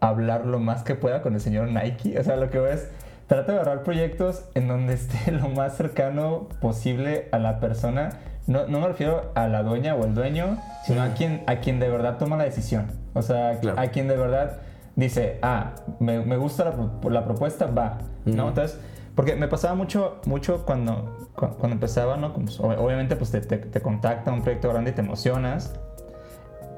[0.00, 2.18] hablar lo más que pueda con el señor Nike.
[2.18, 2.88] O sea, lo que veo es,
[3.26, 8.10] trato de agarrar proyectos en donde esté lo más cercano posible a la persona.
[8.46, 11.80] No, no me refiero a la dueña o el dueño, sino a quien, a quien
[11.80, 12.86] de verdad toma la decisión.
[13.14, 13.80] O sea, Claro.
[13.80, 14.58] a quien de verdad
[14.96, 17.98] dice, ah, me, me gusta la, la propuesta, va.
[18.26, 18.48] ¿no?
[18.48, 18.78] Entonces,
[19.14, 22.34] porque me pasaba mucho, mucho cuando, cu- cuando empezaba, ¿no?
[22.34, 25.72] Ob- obviamente, pues te, te, te contacta un proyecto grande y te emocionas.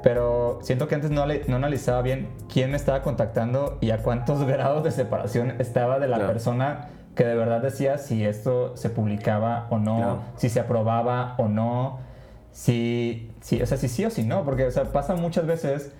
[0.06, 3.98] Pero siento que antes no, le- no analizaba bien quién me estaba contactando y a
[4.04, 6.32] cuántos grados de separación estaba de la Claro.
[6.32, 10.18] persona que de verdad decía si esto se publicaba o no, Claro.
[10.36, 11.98] si se aprobaba o no,
[12.52, 15.92] si, si, o sea, si sí o si no, porque o sea, pasa muchas veces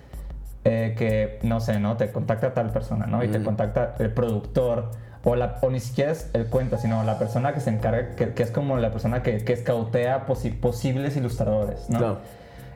[0.63, 1.97] eh, que, no sé, ¿no?
[1.97, 3.21] Te contacta tal persona, ¿no?
[3.25, 3.45] Y te Ujú.
[3.47, 4.91] contacta el productor,
[5.25, 8.33] o, la, o ni siquiera es el cuenta, sino la persona que se encarga, que,
[8.33, 11.97] que es como la persona que, que escautea posi- posibles ilustradores, ¿no?
[11.99, 12.17] Claro.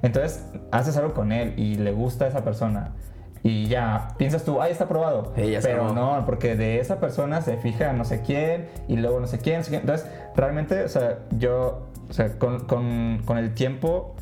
[0.04, 2.92] Entonces, haces algo con él y le gusta a esa persona.
[3.44, 5.34] Y ya, piensas tú, ay, está aprobado.
[5.36, 9.28] Sí, Pero no, porque de esa persona se fija no sé quién y luego no
[9.28, 9.58] sé quién.
[9.58, 9.82] no sé quién.
[9.82, 14.16] Entonces, realmente, o sea, yo, o sea, con, con, con el tiempo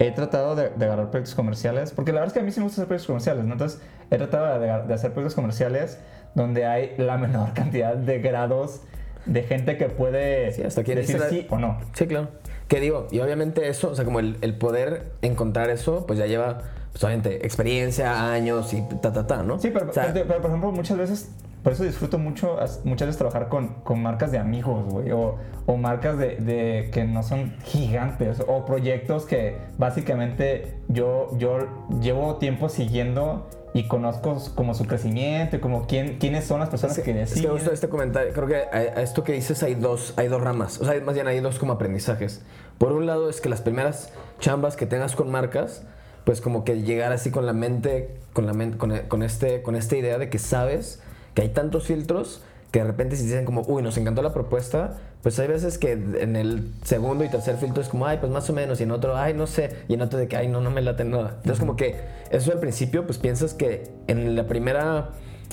[0.00, 2.60] he tratado de, de agarrar proyectos comerciales, porque la verdad es que a mí sí
[2.60, 3.52] me gusta hacer proyectos comerciales, ¿no?
[3.52, 6.00] Entonces, he tratado de, de hacer proyectos comerciales
[6.34, 8.82] donde hay la menor cantidad de grados
[9.26, 11.78] de gente que puede Sí, hasta decir la- sí o no.
[11.92, 12.28] Sí, claro.
[12.68, 16.26] Que digo, y obviamente eso, o sea, como el, el poder encontrar eso, pues ya
[16.26, 16.58] lleva,
[16.92, 19.58] pues obviamente, experiencia, años y ta, ta, ta, ¿no?
[19.58, 21.30] Sí, pero, O sea, pero, pero, por ejemplo, muchas veces,
[21.62, 25.36] por eso disfruto mucho, as- muchas veces trabajar con, con marcas de amigos, güey, o,
[25.64, 31.58] o marcas de, de que no son gigantes, o proyectos que básicamente yo, yo
[32.02, 36.96] llevo tiempo siguiendo y conozco como su crecimiento, y como quién, quiénes son las personas
[36.96, 37.50] Es que es deciden.
[37.50, 38.32] me gusta este comentario.
[38.32, 40.80] Creo que a, a esto que dices hay dos, hay dos ramas.
[40.80, 42.42] O sea, más bien hay dos como aprendizajes.
[42.78, 45.82] Por un lado es que las primeras chambas que tengas con marcas,
[46.24, 49.76] pues como que llegar así con la mente, con la mente, con, con este, con
[49.76, 51.00] esta idea de que sabes
[51.34, 54.98] que hay tantos filtros que de repente si dicen como, uy, nos encantó la propuesta,
[55.22, 58.48] pues hay veces que en el segundo y tercer filtro es como, ay, pues más
[58.50, 60.60] o menos, y en otro, ay, no sé, y en otro de que, ay, no,
[60.60, 61.34] no me late nada.
[61.36, 61.96] Entonces como que
[62.30, 65.10] eso al principio, pues piensas que en la primera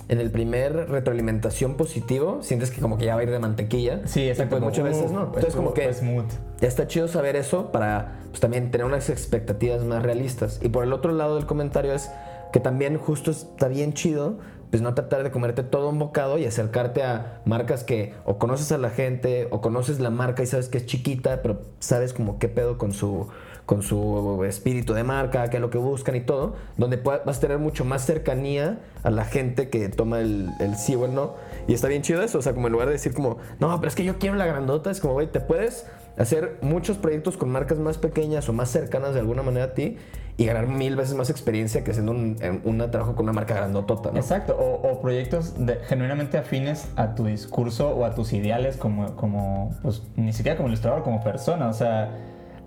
[0.08, 4.02] en el primer retroalimentación positivo, sientes que como que ya va a ir de mantequilla.
[4.06, 4.58] Sí, Y, exacto.
[4.58, 5.26] Pues muchas veces uh, no.
[5.26, 6.30] Entonces como que smooth.
[6.62, 10.60] ya está chido saber eso para pues, también tener unas expectativas más realistas.
[10.62, 12.10] Y por el otro lado del comentario es
[12.54, 14.38] que también justo está bien chido
[14.70, 18.72] pues no tratar de comerte todo un bocado y acercarte a marcas que o conoces
[18.72, 22.40] a la gente o conoces la marca y sabes que es chiquita, pero sabes como
[22.40, 23.28] qué pedo con su
[23.66, 27.40] con su espíritu de marca, qué es lo que buscan y todo, donde vas a
[27.40, 31.34] tener mucho más cercanía a la gente que toma el, el sí o no.
[31.68, 33.88] Y está bien chido eso, o sea, como en lugar de decir como, no, pero
[33.88, 37.50] es que yo quiero la grandota, es como, güey, te puedes hacer muchos proyectos con
[37.50, 39.98] marcas más pequeñas o más cercanas de alguna manera a ti
[40.38, 44.12] y ganar mil veces más experiencia que haciendo un, un trabajo con una marca grandotota,
[44.12, 44.18] ¿no?
[44.18, 49.16] Exacto, o, o proyectos de- genuinamente afines a tu discurso o a tus ideales como,
[49.16, 51.68] como pues, ni siquiera como ilustrador, como persona.
[51.70, 52.12] O sea,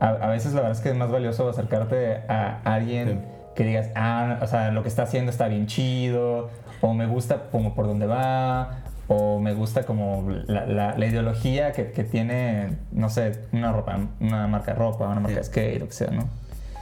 [0.00, 3.18] a, a veces la verdad es que es más valioso acercarte a alguien Sí.
[3.54, 6.48] que digas, ah, o sea, lo que está haciendo está bien chido,
[6.80, 11.72] o me gusta como por dónde va, o me gusta como la, la- la ideología
[11.72, 15.80] que, que tiene, no sé, una ropa, una marca de ropa, una marca de skate,
[15.80, 16.28] lo que sea, ¿no?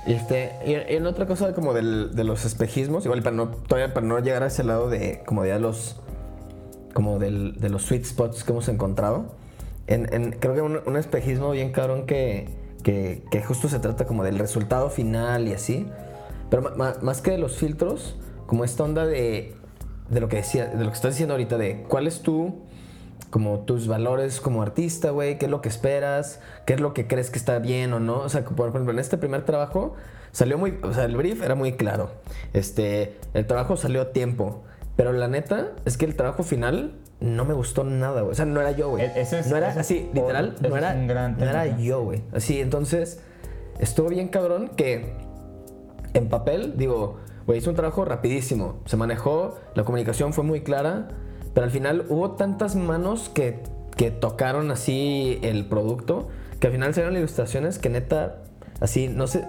[0.06, 4.06] Este, y en otra cosa como del- de los espejismos, igual para no, todavía para
[4.06, 6.00] no llegar a ese lado de como de los
[6.94, 9.26] como del- de los sweet spots que hemos encontrado,
[9.86, 12.48] en, en- creo que un, un espejismo bien cabrón que,
[12.82, 15.86] que, que justo se trata como del resultado final y así,
[16.50, 19.54] pero ma- ma- más que de los filtros, como esta onda de,
[20.10, 22.54] de lo que decía, de lo que estás diciendo ahorita, de cuál es tu
[23.30, 27.06] como tus valores como artista, güey, qué es lo que esperas, qué es lo que
[27.06, 28.18] crees que está bien o no.
[28.20, 29.94] O sea, por ejemplo, en este primer trabajo
[30.32, 32.10] salió muy, o sea, el brief era muy claro.
[32.52, 34.62] Este, el trabajo salió a tiempo,
[34.94, 38.32] pero la neta es que el trabajo final no me gustó nada, güey.
[38.32, 39.04] O sea, no era yo, güey.
[39.04, 42.22] E- es- no era así, literal, no era, no era yo, güey.
[42.32, 43.20] Así, entonces
[43.80, 45.12] estuvo bien cabrón que
[46.14, 48.76] en papel, digo, güey, hice un trabajo rapidísimo.
[48.87, 51.09] Se manejó, la comunicación fue muy clara,
[51.54, 53.62] pero al final hubo tantas manos que,
[53.96, 56.28] que tocaron así el producto
[56.61, 58.37] que al final salieron ilustraciones que neta,
[58.80, 59.44] así, no sé,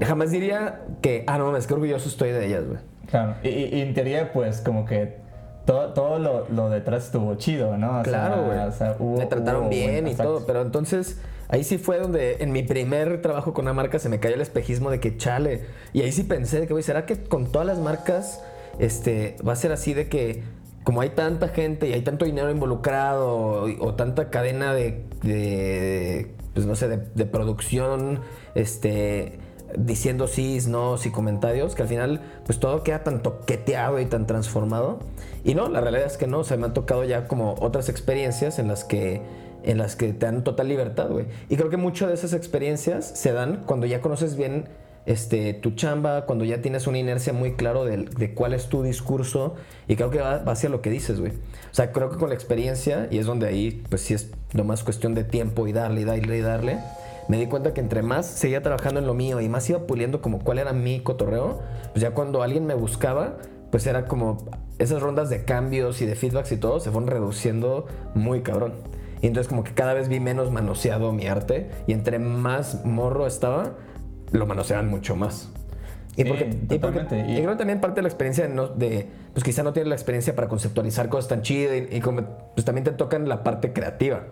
[0.00, 2.78] jamás diría que, ah, no mames, qué orgulloso estoy de ellas, güey.
[3.08, 5.18] Claro, y, y- en teoría, pues, como que
[5.66, 8.00] todo, todo lo, lo detrás estuvo chido, ¿no?
[8.00, 8.58] O Claro, güey.
[8.58, 10.34] o sea, Me trataron hubo bien y exacto.
[10.38, 11.20] todo, pero entonces
[11.52, 14.40] ahí sí fue donde en mi primer trabajo con una marca se me cayó el
[14.40, 15.66] espejismo de que chale.
[15.92, 18.42] Y ahí sí pensé que, güey, ¿será que con todas las marcas
[18.78, 20.42] este, va a ser así de que
[20.82, 26.74] como hay tanta gente y hay tanto dinero involucrado o, tanta cadena de, pues no
[26.74, 28.20] sé, de producción,
[28.54, 29.38] este,
[29.76, 34.26] diciendo sí, no y comentarios, que al final pues todo queda tan toqueteado y tan
[34.26, 35.00] transformado.
[35.44, 37.88] Y no, la realidad es que no, o sea, me han tocado ya como otras
[37.88, 39.22] experiencias en las que
[39.64, 41.26] en las que te dan total libertad, güey.
[41.48, 44.68] Y creo que muchas de esas experiencias se dan cuando ya conoces bien
[45.04, 48.82] este, tu chamba, cuando ya tienes una inercia muy claro de, de cuál es tu
[48.82, 49.54] discurso
[49.88, 51.32] y creo que va, va hacia lo que dices, güey.
[51.32, 54.84] O sea, creo que con la experiencia, y es donde ahí, pues sí es nomás
[54.84, 56.78] cuestión de tiempo y darle y darle y darle,
[57.28, 60.20] me di cuenta que entre más seguía trabajando en lo mío y más iba puliendo
[60.20, 61.60] como cuál era mi cotorreo,
[61.92, 63.38] pues ya cuando alguien me buscaba,
[63.70, 64.38] pues era como
[64.78, 68.74] esas rondas de cambios y de feedbacks y todo se fueron reduciendo muy cabrón.
[69.22, 73.26] Y entonces como que cada vez vi menos manoseado mi arte y entre más morro
[73.26, 73.70] estaba,
[74.32, 75.50] lo manoseaban mucho más.
[76.16, 78.68] Y, Sí, porque, y, porque- y creo que también parte de la experiencia de, no-
[78.68, 82.22] de, pues quizá no tienes la experiencia para conceptualizar cosas tan chidas y, y como,
[82.54, 84.24] pues también te tocan la parte creativa.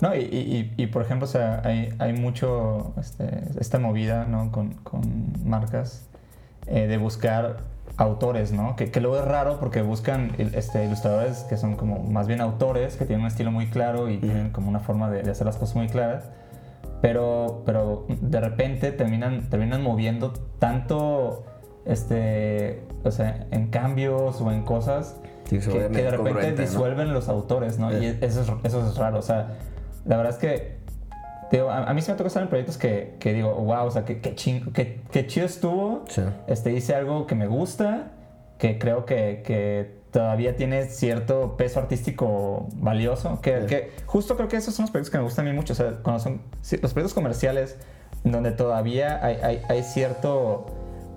[0.00, 4.50] No, y- y, por ejemplo, o sea, hay, hay mucho este, esta movida, ¿no?
[4.50, 5.02] Con, con
[5.44, 6.08] marcas
[6.66, 7.58] eh, de buscar
[7.96, 8.74] autores, ¿no?
[8.76, 12.96] Que, que luego es raro porque buscan este, ilustradores que son como más bien autores,
[12.96, 15.56] que tienen un estilo muy claro y tienen como una forma de, de hacer las
[15.56, 16.30] cosas muy claras.
[17.00, 21.44] Pero, pero de repente terminan, terminan moviendo tanto,
[21.84, 26.56] este, o sea, en cambios o en cosas Sí, que, que de repente incongruente, ¿no?
[26.68, 27.90] disuelven los autores, ¿no?
[27.92, 28.18] Y Eh.
[28.22, 29.58] eso es, eso es raro, o sea,
[30.06, 30.81] la verdad es que
[31.58, 33.90] digo, a, a mí se me toca estar en proyectos que, que digo, wow, o
[33.90, 36.22] sea, que, que, ching- que, que chido estuvo, Sí.
[36.48, 38.12] este, hice algo que me gusta,
[38.58, 43.66] que creo que, que todavía tiene cierto peso artístico valioso, que, Sí.
[43.66, 45.76] que justo creo que esos son los proyectos que me gustan a mí mucho, o
[45.76, 46.40] sea, cuando son
[46.82, 47.78] los proyectos comerciales
[48.24, 50.66] donde todavía hay, hay, hay cierto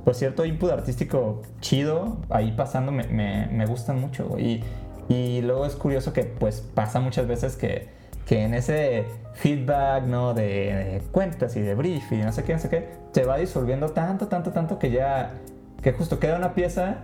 [0.05, 4.63] pues cierto input artístico chido ahí pasando me, me, me gustan mucho y,
[5.09, 7.89] y luego es curioso que pues pasa muchas veces que,
[8.25, 12.53] que en ese feedback no de, de cuentas y de brief y no sé qué
[12.53, 15.33] no sé qué se va disolviendo tanto tanto tanto que ya
[15.81, 16.97] que justo queda una pieza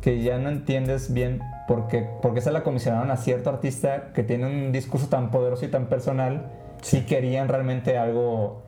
[0.00, 4.12] que ya no entiendes bien por qué, por qué se la comisionaron a cierto artista
[4.12, 6.46] que tiene un discurso tan poderoso y tan personal
[6.82, 8.62] si querían realmente algo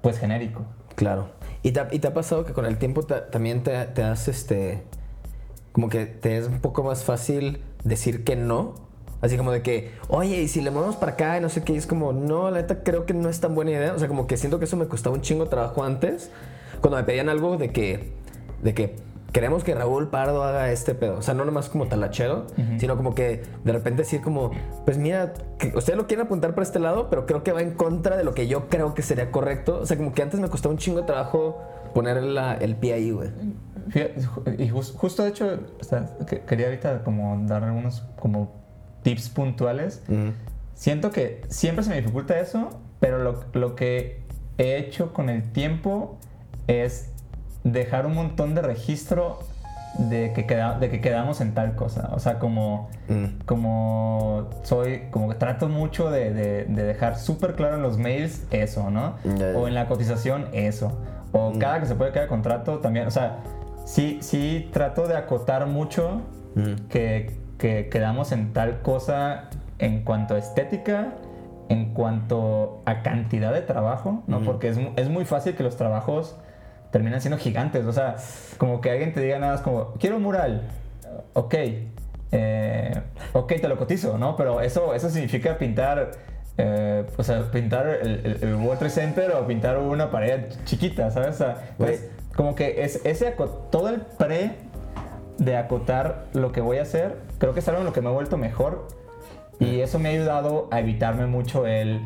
[0.00, 0.62] pues genérico
[0.94, 1.28] Claro.
[1.62, 4.02] ¿Y te, ha- y te ha pasado que con el tiempo te- también te, te
[4.02, 4.82] has, este,
[5.72, 8.74] como que te es un poco más fácil decir que no?
[9.22, 11.72] Así como de que, oye, y si le movemos para acá y no sé qué,
[11.72, 13.92] y es como, no, la neta creo que no es tan buena idea.
[13.94, 16.30] O sea, como que siento que eso me costaba un chingo de trabajo antes,
[16.80, 18.12] cuando me pedían algo de que,
[18.62, 18.96] de que
[19.32, 21.16] queremos que Raúl Pardo haga este pedo.
[21.18, 22.46] O sea, no nomás como talachero,
[22.78, 24.50] sino como que de repente decir como,
[24.84, 27.72] pues mira, que ustedes lo quieren apuntar para este lado, pero creo que va en
[27.74, 29.78] contra de lo que yo creo que sería correcto.
[29.80, 31.62] O sea, como que antes me costaba un chingo de trabajo
[31.94, 33.30] poner la- el pie ahí, güey.
[34.58, 38.61] Y jus- justo de hecho, o sea, que- quería ahorita como dar algunos como
[39.02, 40.02] tips puntuales.
[40.74, 44.20] Siento que siempre se me dificulta eso, pero lo, lo que
[44.58, 46.18] he hecho con el tiempo
[46.66, 47.10] es
[47.64, 49.38] dejar un montón de registro
[49.98, 52.10] de que, queda, de que quedamos en tal cosa.
[52.12, 53.42] O sea, como, Mm.
[53.44, 58.42] como soy, como que trato mucho de, de- de dejar súper claro en los mails
[58.50, 59.16] eso, ¿no?
[59.54, 60.98] O en la cotización eso.
[61.32, 63.06] O cada que se puede quedar contrato también.
[63.06, 63.38] O sea,
[63.84, 66.22] sí, sí trato de acotar mucho
[66.54, 66.88] Mm.
[66.88, 69.44] que, que quedamos en tal cosa
[69.78, 71.14] en cuanto a estética,
[71.68, 74.40] en cuanto a cantidad de trabajo, ¿no?
[74.40, 76.36] Porque es, es muy fácil que los trabajos
[76.90, 77.86] terminan siendo gigantes.
[77.86, 78.16] O sea,
[78.58, 80.62] como que alguien te diga nada más como, quiero un mural.
[81.34, 81.54] Ok.
[82.32, 83.00] eh,
[83.32, 84.34] ok, te lo cotizo, ¿no?
[84.36, 86.10] Pero eso, eso significa pintar...
[86.58, 91.10] eh, o sea, pintar el, el- el World Trade Center o pintar una pared chiquita,
[91.12, 91.36] ¿sabes?
[91.36, 93.34] O sea, pues, como que es, ese
[93.70, 94.50] todo el pre
[95.44, 98.10] de acotar lo que voy a hacer, creo que es algo en lo que me
[98.10, 98.86] he vuelto mejor
[99.58, 102.00] y eso me ha ayudado a evitarme mucho el,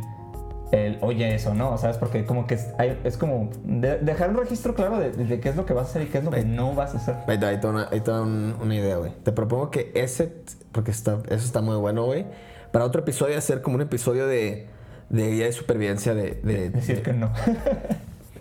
[0.72, 1.77] el oye eso, ¿no?
[1.79, 1.96] ¿Sabes?
[1.99, 5.49] Porque como que es, hay- es como de- dejar un registro claro de, de qué
[5.51, 7.14] es lo que vas a hacer y qué es lo que no vas a hacer.
[7.27, 7.88] Ahí te ahí te una,
[8.22, 9.12] un- una idea, güey.
[9.22, 10.33] Te propongo que ese,
[10.72, 12.27] porque está, eso está muy bueno, güey.
[12.72, 14.66] Para otro episodio hacer como un episodio de,
[15.09, 16.40] de guía de supervivencia de...
[16.42, 17.31] de- Decir de- que no.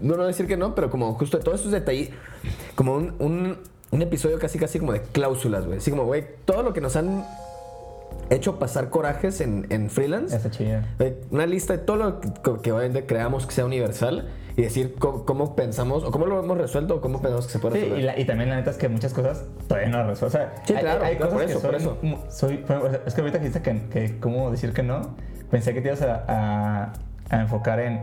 [0.01, 2.09] No, no decir que no, pero como justo de todos estos detalles,
[2.75, 3.57] como un, un,
[3.91, 5.77] un episodio casi casi como de cláusulas, güey.
[5.77, 7.25] Así como, güey, todo lo que nos han
[8.29, 10.35] hecho pasar corajes en, en freelance.
[10.35, 10.81] Está chido.
[10.97, 12.29] Güey, Una lista de todo lo que,
[12.63, 16.57] que obviamente creamos que sea universal y decir cómo, cómo pensamos o cómo lo hemos
[16.57, 17.99] resuelto o cómo pensamos que se puede Sí, resolver.
[18.01, 20.27] y, la- y también la neta es que muchas cosas todavía no las resuelvo.
[20.27, 22.31] O sea, Sí, hay, claro, hay claro, cosas por que eso, por soy eso.
[22.31, 25.01] soy- por es que ahorita que dijiste que, que cómo decir que no,
[25.51, 26.93] pensé que te ibas a, a-
[27.29, 28.01] a enfocar en,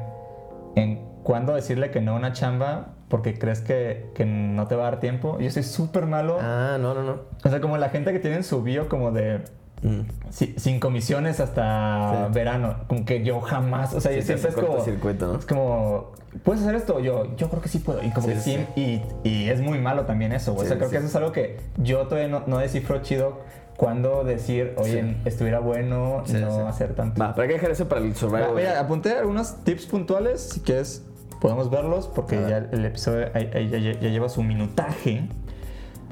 [0.77, 4.85] en cuándo decirle que no a una chamba porque crees que, que no te va
[4.88, 5.38] a dar tiempo.
[5.38, 6.38] Yo soy súper malo.
[6.40, 7.16] Ah, no, no, no.
[7.44, 9.42] O sea, como la gente que tiene en su bio como de
[9.83, 10.01] Mm.
[10.31, 12.33] si- sin comisiones hasta Sí.
[12.33, 12.77] verano.
[12.87, 14.68] Como que yo jamás, o sea, Sí, yo siempre es como...
[14.68, 15.38] cortocircuito, ¿no?
[15.40, 17.01] Es como, ¿puedes hacer esto?
[17.01, 18.03] Yo, yo creo que sí puedo.
[18.03, 20.55] Y como Sí, que sí, Y, y es muy malo también eso.
[20.55, 20.64] güey.
[20.64, 23.40] o sea, creo que eso es algo que yo todavía no, no descifro chido
[23.77, 25.16] cuando decir, oye, Sí.
[25.27, 26.61] estuviera bueno Sí, no sí.
[26.66, 27.20] hacer tanto.
[27.20, 28.55] Va, pero hay que dejar eso para el Va, survival.
[28.55, 31.05] Mira, apunté algunos tips puntuales, si quieres
[31.42, 35.28] podemos verlos porque ya el episodio ya, ya- ya lleva su minutaje.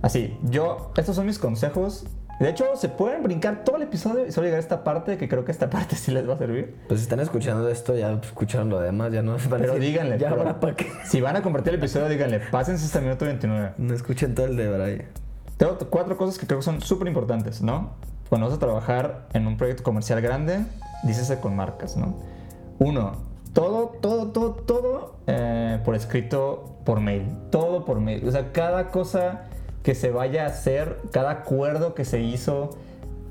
[0.03, 2.05] Así, yo, estos son mis consejos.
[2.40, 5.29] De hecho, se pueden brincar todo el episodio y solo llegar a esta parte, que
[5.29, 6.75] creo que esta parte sí les va a servir.
[6.88, 10.19] Pues si están escuchando esto, ya escucharon lo demás, ya no a Pero decir, díganle,
[10.19, 10.87] Ya pero- para qué.
[11.05, 13.73] si van a compartir el episodio, díganle, pásense hasta el minuto 29.
[13.79, 15.05] No escuchen todo el de Brian.
[15.59, 17.93] Tengo cuatro cosas que creo que son súper importantes, ¿no?
[18.31, 20.64] Cuando vas a trabajar en un proyecto comercial grande,
[21.05, 22.16] dícese con marcas, ¿no?
[22.79, 23.12] Uno,
[23.53, 27.27] todo, todo, todo, todo eh, por escrito por mail.
[27.51, 28.27] Todo por mail.
[28.27, 29.47] O sea, cada cosa
[29.83, 32.71] que se vaya a hacer, cada acuerdo que se hizo,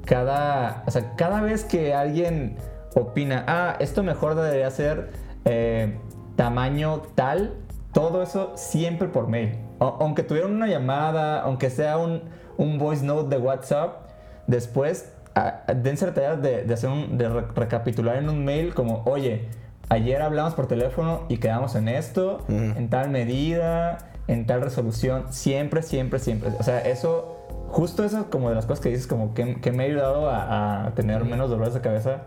[0.06, 2.58] cada, o sea, cada vez que alguien
[2.96, 5.12] opina, ah, esto mejor debería ser
[5.46, 5.98] eh,
[6.36, 7.54] tamaño tal,
[7.94, 9.58] todo eso siempre por mail.
[9.80, 12.24] O- aunque tuvieran una llamada, aunque sea un,
[12.58, 14.10] un voice note de WhatsApp,
[14.48, 18.44] después a- a- dense la tarea de, de hacer un, de re- recapitular en un
[18.44, 19.48] mail como, oye,
[19.90, 23.98] ayer hablamos por teléfono y quedamos en esto, en tal medida,
[24.28, 26.52] en tal resolución, siempre, siempre, siempre.
[26.60, 27.38] O sea, eso,
[27.70, 30.86] justo eso como de las cosas que dices, como que, que me ha ayudado a,
[30.88, 32.24] a tener menos dolores de cabeza,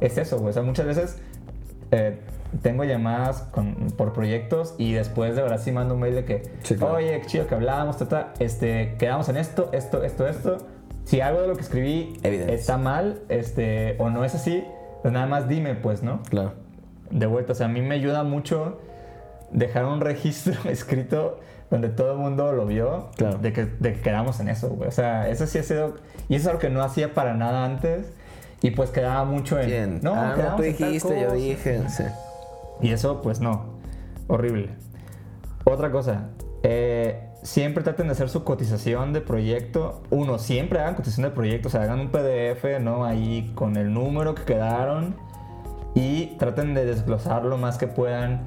[0.00, 0.50] es eso, güey.
[0.50, 1.18] O sea, muchas veces
[1.90, 2.18] eh,
[2.62, 6.42] tengo llamadas con- por proyectos y después de verdad sí mando un mail de que,
[6.62, 6.94] Sí, claro.
[6.94, 10.58] oye, qué chido que hablábamos, tata, este, quedamos en esto, esto, esto, esto.
[11.04, 12.54] Si algo de lo que escribí Evidence.
[12.54, 14.62] está mal, este, o no es así,
[15.02, 16.22] pues nada más dime, pues, ¿no?
[16.30, 16.52] Claro.
[17.12, 18.80] De vuelta, o sea, a mí me ayuda mucho
[19.52, 21.38] dejar un registro escrito
[21.70, 23.38] donde todo el mundo lo vio, Claro.
[23.38, 24.88] de, que, de que quedamos en eso, güey.
[24.88, 25.94] O sea, eso sí ha sido,
[26.28, 28.12] y eso es algo que no hacía para nada antes,
[28.60, 30.00] y pues quedaba mucho en, Bien.
[30.02, 31.36] no, ah, no, tú dijiste, yo cosa".
[31.36, 31.88] dije.
[31.88, 32.04] Sí.
[32.82, 33.76] Y eso, pues no.
[34.28, 34.70] Horrible.
[35.64, 36.28] Otra cosa.
[36.62, 40.02] eh, siempre traten de hacer su cotización de proyecto.
[40.10, 41.68] Uno, siempre hagan cotización de proyecto.
[41.68, 43.04] O sea, hagan un PDF, ¿no?
[43.04, 45.16] Ahí con el número que quedaron.
[45.94, 48.42] Y traten de desglosar lo más que puedan.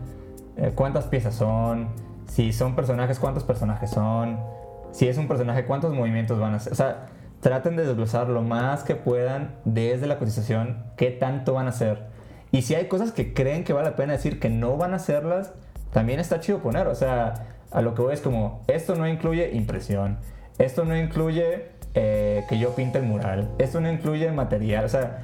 [0.58, 1.90] eh, cuántas piezas son.
[2.28, 4.40] Si son personajes, cuántos personajes son.
[4.92, 6.74] Si es un personaje, cuántos movimientos van a hacer.
[6.74, 7.08] O sea,
[7.42, 12.08] traten de desglosar lo más que puedan desde la cotización qué tanto van a hacer.
[12.52, 14.96] Y si hay cosas que creen que vale la pena decir que no van a
[14.96, 15.54] hacerlas,
[15.92, 16.88] también está chido poner.
[16.88, 17.34] O sea,
[17.72, 20.18] a lo que voy es como, esto no incluye impresión,
[20.58, 24.86] esto no incluye eh, que yo pinte el mural, esto no incluye material.
[24.86, 25.24] O sea,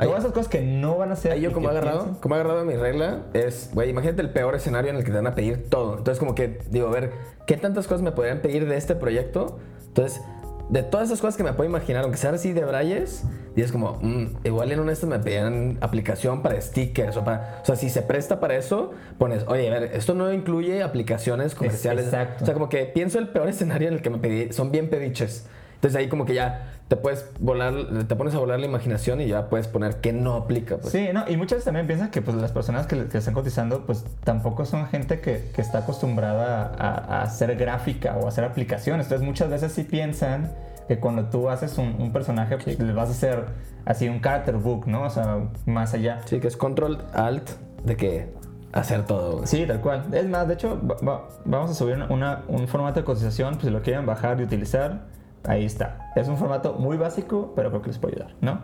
[0.00, 1.32] Ahí- todas esas cosas que no van a ser.
[1.32, 4.22] Ahí yo y como he agarrado, piensan- como he agarrado mi regla es, güey, imagínate
[4.22, 5.98] el peor escenario en el que te van a pedir todo.
[5.98, 7.12] Entonces como que digo, a ver,
[7.46, 9.58] ¿qué tantas cosas me podrían pedir de este proyecto?
[9.88, 10.20] Entonces,
[10.68, 13.24] de todas esas cosas que me puedo imaginar, aunque sean así de brayes,
[13.56, 17.58] dices como, mm, igual en una de estas me pedían aplicación para stickers o para,
[17.60, 21.56] o sea, si se presta para eso, pones, oye, a ver, esto no incluye aplicaciones
[21.56, 22.04] comerciales.
[22.04, 22.44] exacto.
[22.44, 24.88] O sea, como que pienso el peor escenario en el que me pedí, son bien
[24.88, 25.46] pediches.
[25.80, 27.72] Entonces ahí como que ya te puedes volar,
[28.06, 30.76] te pones a volar la imaginación y ya puedes poner que no aplica.
[30.76, 30.92] Pues.
[30.92, 33.86] Sí, no, y muchas veces también piensan que pues, las personas que, que están cotizando,
[33.86, 38.44] pues tampoco son gente que, que está acostumbrada a, a hacer gráfica o a hacer
[38.44, 39.06] aplicaciones.
[39.06, 40.52] Entonces, muchas veces sí piensan
[40.86, 43.44] que cuando tú haces un, un personaje, pues le vas a hacer
[43.86, 45.04] así un character book, ¿no?
[45.04, 46.20] O sea, más allá.
[46.26, 47.48] Sí, que es control alt
[47.84, 48.34] de que
[48.72, 49.36] hacer todo.
[49.36, 49.46] güey.
[49.46, 50.04] Sí, tal cual.
[50.12, 53.54] Es más, de hecho, va- va- vamos a subir una- una- un formato de cotización,
[53.54, 55.02] pues si lo quieren bajar y utilizar,
[55.44, 56.12] ahí está.
[56.16, 58.60] Es un formato muy básico, pero creo que les puede ayudar, ¿no?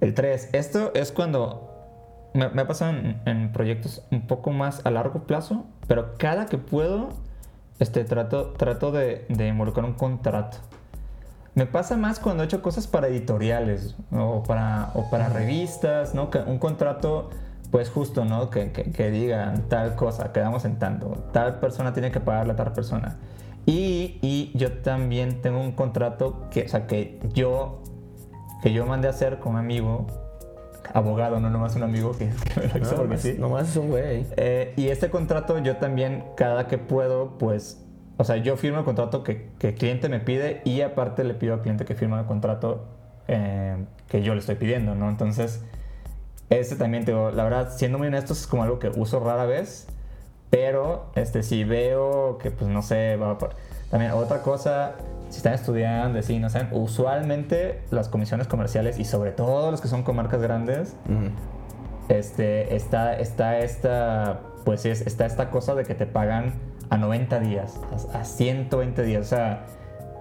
[0.00, 0.50] El 3.
[0.52, 1.68] Esto es cuando
[2.34, 6.58] me, ha pasado en, en proyectos un poco más a largo plazo, pero cada que
[6.58, 7.10] puedo,
[7.78, 10.58] este, trato, trato de, de involucrar un contrato.
[11.54, 14.30] Me pasa más cuando he hecho cosas para editoriales ¿no?
[14.30, 16.30] o para, o para revistas, ¿no?
[16.46, 17.30] Un contrato,
[17.72, 18.48] pues justo, ¿no?
[18.50, 22.56] Que, que, que digan tal cosa, quedamos en tanto, tal persona tiene que pagarle a
[22.56, 23.16] tal persona.
[23.68, 27.82] Y, y yo también tengo un contrato que, o sea, que yo,
[28.62, 30.06] que yo mandé a hacer con un amigo,
[30.94, 33.36] abogado, no nomás un amigo que, que me lo hizo No, porque nomás, sí.
[33.38, 34.26] nomás es un güey.
[34.38, 37.84] Eh, y este contrato yo también, cada que puedo, pues,
[38.16, 41.34] o sea, yo firmo el contrato que, que el cliente me pide y aparte le
[41.34, 42.86] pido al cliente que firme el contrato
[43.28, 45.10] eh, que yo le estoy pidiendo, ¿no?
[45.10, 45.62] Entonces,
[46.48, 49.44] este también, te digo, la verdad, siendo muy honesto, es como algo que uso rara
[49.44, 49.88] vez,
[50.50, 53.50] pero este, si veo que, pues, no sé, va por...
[53.90, 54.92] También otra cosa,
[55.30, 59.88] si están estudiando, si no saben, usualmente las comisiones comerciales y sobre todo los que
[59.88, 60.94] son con marcas grandes,
[62.08, 66.52] este, está, está esta pues es, está esta cosa de que te pagan
[66.90, 67.80] a 90 días,
[68.14, 69.22] a, a 120 días.
[69.22, 69.64] O sea,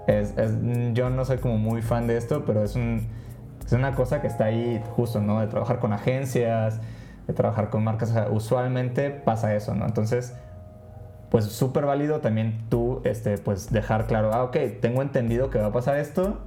[0.07, 0.53] es, es-
[0.93, 3.07] yo no soy como muy fan de esto, pero es, un,
[3.65, 5.41] es una cosa que está ahí justo, ¿no?
[5.41, 6.80] De trabajar con agencias,
[7.28, 8.09] de trabajar con marcas.
[8.11, 9.86] O sea, usualmente pasa eso, ¿no?
[9.86, 10.34] Entonces,
[11.30, 15.67] pues súper válido también tú, este, pues dejar claro, ah, ok, tengo entendido que va
[15.67, 16.39] a pasar esto,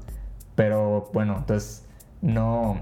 [0.54, 1.84] pero bueno, entonces
[2.22, 2.78] no,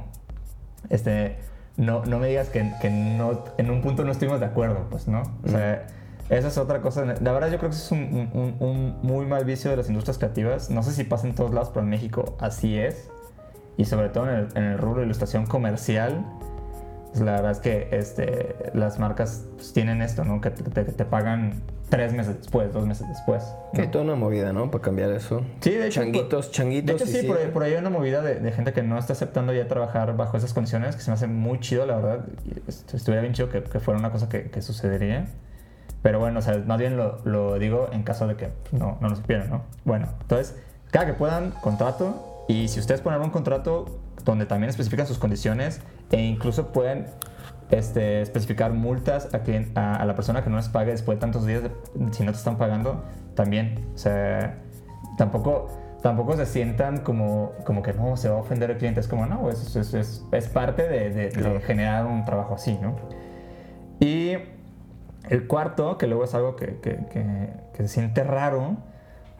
[0.90, 1.38] este,
[1.76, 5.09] no, no me digas que, que no, en un punto no estuvimos de acuerdo, pues,
[5.09, 5.22] ¿no?
[5.44, 5.86] O sea,
[6.30, 7.05] esa es otra cosa.
[7.05, 9.88] La verdad yo creo que eso es un, un- un muy mal vicio de las
[9.88, 10.70] industrias creativas.
[10.70, 13.11] No sé si pasa en todos lados, pero en México así es.
[13.78, 16.26] Y sobre todo en el, en el rubro de ilustración comercial,
[17.11, 20.40] pues, la verdad es que este, las marcas pues, tienen esto, ¿no?
[20.40, 23.42] Que te, que te pagan tres meses después, dos meses después.
[23.72, 23.84] Que ¿no?
[23.84, 24.70] hay toda una movida, ¿no?
[24.70, 25.42] Para cambiar eso.
[25.61, 26.02] Sí, de hecho.
[26.02, 26.86] Changuitos, por- changuitos.
[26.98, 28.82] De hecho, y sí, por ahí, por ahí hay una movida de, de gente que
[28.82, 31.96] no está aceptando ya trabajar bajo esas condiciones, que se me hace muy chido, la
[31.96, 32.26] verdad.
[32.44, 35.26] Y est- estuviera bien chido que, que fuera una cosa que, que sucedería.
[36.02, 39.09] Pero bueno, o sea, más bien lo, lo digo en caso de que no, no
[39.09, 39.62] lo supieran, ¿no?
[39.84, 40.56] Bueno, entonces,
[40.92, 42.44] cada que puedan, contrato.
[42.48, 43.86] Y si ustedes ponen un contrato
[44.33, 47.07] donde también especifican sus condiciones e incluso pueden
[47.70, 51.20] este, especificar multas a, quien, a, a la persona que no les pague después de
[51.20, 51.70] tantos días, de-
[52.12, 53.05] si no te están pagando,
[53.35, 53.85] también.
[53.95, 54.59] O sea,
[55.16, 55.68] tampoco,
[56.03, 59.01] tampoco se sientan como, como que no, se va a ofender el cliente.
[59.01, 61.61] Es como, no, es, es, es, es parte de, de- de Claro.
[61.61, 62.97] generar un trabajo así, ¿no?
[64.01, 64.35] Y
[65.29, 68.76] el cuarto, que luego es algo que, que- que- que se siente raro,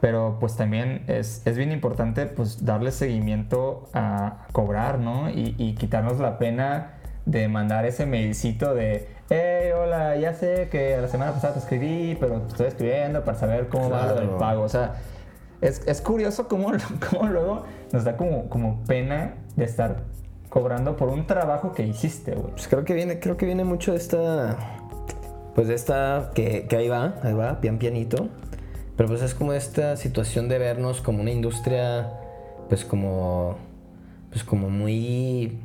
[0.01, 5.29] pero pues también es, es bien importante pues darle seguimiento a, cobrar, ¿no?
[5.29, 6.93] Y, y quitarnos la pena
[7.25, 12.17] de mandar ese mailcito de, hey, hola, ya sé que la semana pasada te escribí,
[12.19, 14.37] pero te estoy escribiendo para saber cómo va lo del Claro.
[14.39, 14.63] pago.
[14.63, 14.95] O sea,
[15.61, 16.71] es, es curioso cómo,
[17.09, 19.97] cómo luego nos da como, como pena de estar
[20.49, 22.51] cobrando por un trabajo que hiciste, güey.
[22.51, 24.57] Pues creo que viene, creo que viene mucho de esta.
[25.53, 26.31] Pues de esta.
[26.33, 28.29] Que, que ahí va, ahí va, pian pianito.
[28.99, 32.11] Pero pues es como esta situación de vernos como una industria.
[32.67, 33.55] Pues como.
[34.29, 35.57] Pues como muy.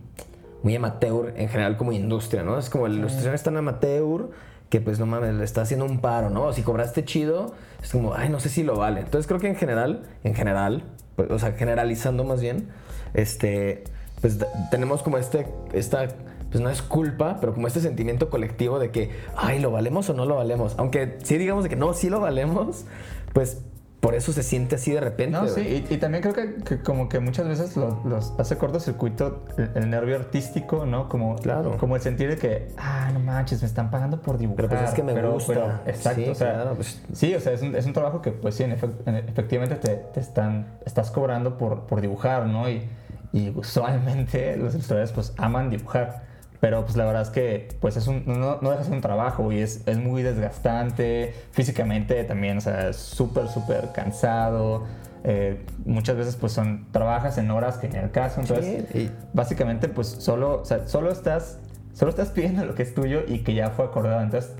[0.62, 2.56] Muy amateur en general como industria, ¿no?
[2.56, 4.30] Es como la ilustración es tan amateur
[4.68, 6.52] que pues no mames, le está haciendo un paro, ¿no?
[6.52, 9.00] Si cobraste chido, es como, ay, no sé si lo vale.
[9.00, 10.84] Entonces creo que en general, en general,
[11.16, 12.68] pues, o sea, generalizando más bien,
[13.14, 13.82] este,
[14.20, 14.38] pues
[14.70, 16.06] tenemos como este, esta,
[16.52, 20.14] pues no es culpa, pero como este sentimiento colectivo de que, ay, ¿lo valemos o
[20.14, 20.76] no lo valemos?
[20.78, 22.86] Aunque sí digamos de que no, sí lo valemos,
[23.34, 23.60] pues
[24.00, 25.30] por eso se siente así de repente.
[25.38, 28.58] No, sí, y, y también creo que, que como que muchas veces lo- los hace
[28.58, 31.08] cortocircuito el, el nervio artístico, ¿no?
[31.08, 31.78] Como, Claro.
[31.78, 34.66] como el sentir de que, ah, no manches, me están pagando por dibujar.
[34.68, 35.80] Pero pues es que me gusta.
[35.86, 38.30] exacto, Sí, o sea, claro, pues- sí, o sea, es un, es un trabajo que,
[38.32, 42.68] pues sí, en efec- en- efectivamente te, te están, estás cobrando por, por dibujar, ¿no?
[42.68, 42.86] Y,
[43.32, 46.33] y usualmente los ilustradores, pues, aman dibujar.
[46.64, 49.02] Pero pues la verdad es que pues es un, no, no deja de ser un
[49.02, 54.84] trabajo y es, es muy desgastante físicamente también, o sea, súper, súper cansado.
[55.24, 59.88] eh, muchas veces pues son, trabajas en horas que en el caso, entonces Sí, básicamente
[59.90, 61.58] pues solo, o sea, solo estás,
[61.92, 64.22] solo estás pidiendo lo que es tuyo y que ya fue acordado.
[64.22, 64.50] Entonces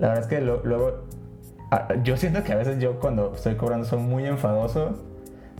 [0.00, 1.04] la verdad es que lo- luego,
[1.70, 4.98] ah, yo siento que a veces yo cuando estoy cobrando soy muy enfadoso,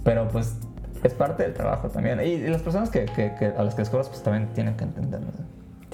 [0.03, 0.57] pero pues
[1.05, 2.19] es parte del trabajo también.
[2.21, 4.77] Y, y las personas que, que- que- a las que les cobras pues también tienen
[4.77, 5.29] que entenderlo.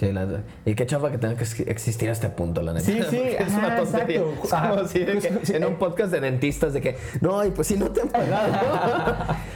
[0.01, 0.27] Sí, la-
[0.65, 2.87] y qué chafa que tenga que ex- existir a este punto, la neta.
[2.87, 4.21] Sí, sí, Porque es una tontería.
[4.21, 4.43] exacto.
[4.45, 5.53] Es como Ajá, así de que justo, sí.
[5.57, 8.53] en un podcast de dentistas de que, no, y pues si no te han pagado,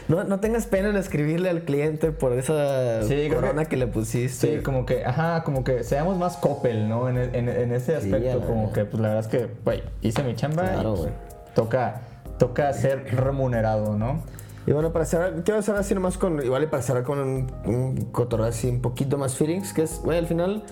[0.08, 3.86] no, no tengas pena en escribirle al cliente por esa Sí, corona que- que, le
[3.86, 4.56] pusiste.
[4.58, 7.08] Sí, como que, ajá, como que seamos más Coppel, ¿no?
[7.08, 10.34] En, en- en ese aspecto, como que, pues la verdad es que, güey, hice mi
[10.34, 11.12] chamba Claro, y pues,
[11.54, 12.02] toca,
[12.38, 14.22] toca ser remunerado, ¿no?
[14.66, 17.52] Y bueno, para cerrar, quiero cerrar así nomás con, igual y para cerrar con un,
[17.66, 20.62] un así un poquito más feelings, que es, güey, al final,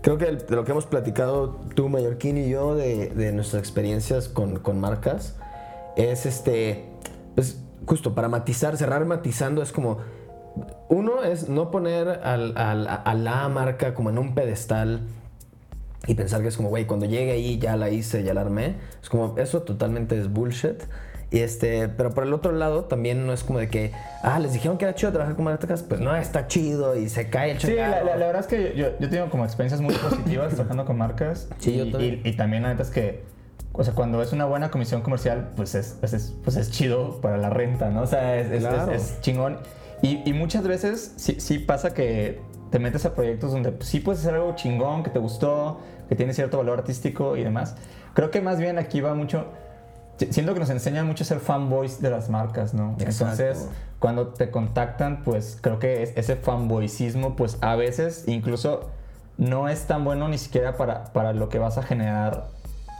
[0.00, 4.28] creo que de lo que hemos platicado tú, Mallorquín y yo, de, de nuestras experiencias
[4.28, 5.36] con, con marcas,
[5.96, 6.86] es este,
[7.34, 9.98] pues justo para matizar, cerrar matizando, es como,
[10.88, 15.00] uno es no poner al- al- a la marca como en un pedestal
[16.06, 18.76] y pensar que es como, güey, cuando llegue ahí ya la hice, ya la armé.
[19.02, 20.82] Es como, eso totalmente es bullshit.
[21.32, 23.90] Y este, pero por el otro lado, también no es como de que,
[24.22, 27.30] ah, les dijeron que era chido trabajar con marcas, pues no, está chido y se
[27.30, 28.04] cae el Sí, la, changarro.
[28.06, 31.48] la- la verdad es que yo, yo tengo como experiencias muy positivas trabajando con marcas.
[31.58, 32.20] Sí, y, yo también.
[32.22, 33.24] Y, y también la neta es que,
[33.72, 37.20] o sea, cuando es una buena comisión comercial, pues es, pues es, pues es chido
[37.22, 38.02] para la renta, ¿no?
[38.02, 38.92] O sea, es, es- Claro.
[38.92, 39.56] es- es chingón.
[40.02, 44.20] Y, y muchas veces sí, sí pasa que te metes a proyectos donde sí puedes
[44.20, 45.80] hacer algo chingón, que te gustó,
[46.10, 47.74] que tiene cierto valor artístico y demás.
[48.12, 49.46] Creo que más bien aquí va mucho...
[50.30, 52.96] Siento que nos enseñan mucho a ser fanboys de las marcas, ¿no?
[53.00, 53.42] Exacto.
[53.42, 58.90] Entonces, cuando te contactan, pues creo que es- ese fanboycismo, pues a veces incluso
[59.38, 62.48] no es tan bueno ni siquiera para, para lo que vas a generar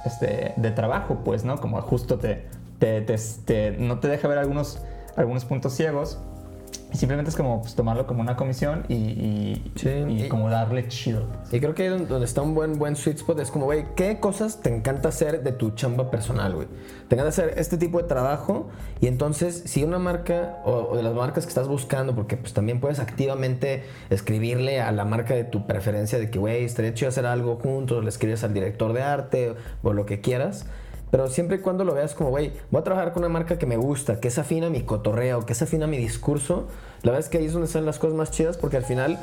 [0.05, 1.61] este, de trabajo, pues, ¿no?
[1.61, 2.47] Como justo te,
[2.81, 4.81] te, te- te- no te deja ver algunos,
[5.15, 6.19] algunos puntos ciegos.
[6.93, 10.87] Simplemente es como pues, tomarlo como una comisión y, y, Sí, y y- como darle
[10.89, 11.25] chido.
[11.51, 14.21] Y creo que ahí donde está un buen, buen sweet spot es como, güey, ¿qué
[14.21, 16.69] cosas te encanta hacer de tu chamba personal, güey?
[17.09, 18.69] Te encanta hacer este tipo de trabajo
[19.01, 22.53] y entonces si una marca o, o de las marcas que estás buscando, porque pues
[22.53, 27.09] también puedes activamente escribirle a la marca de tu preferencia de que, güey, estaría chido
[27.09, 30.67] hacer algo juntos, le escribes al director de arte o lo que quieras.
[31.13, 33.67] Pero siempre y cuando lo veas como, güey, voy a trabajar con una marca que
[33.67, 36.69] me gusta, que es afina mi cotorreo, que es afina mi discurso,
[37.03, 39.19] la verdad es que ahí es donde salen las cosas más chidas porque al final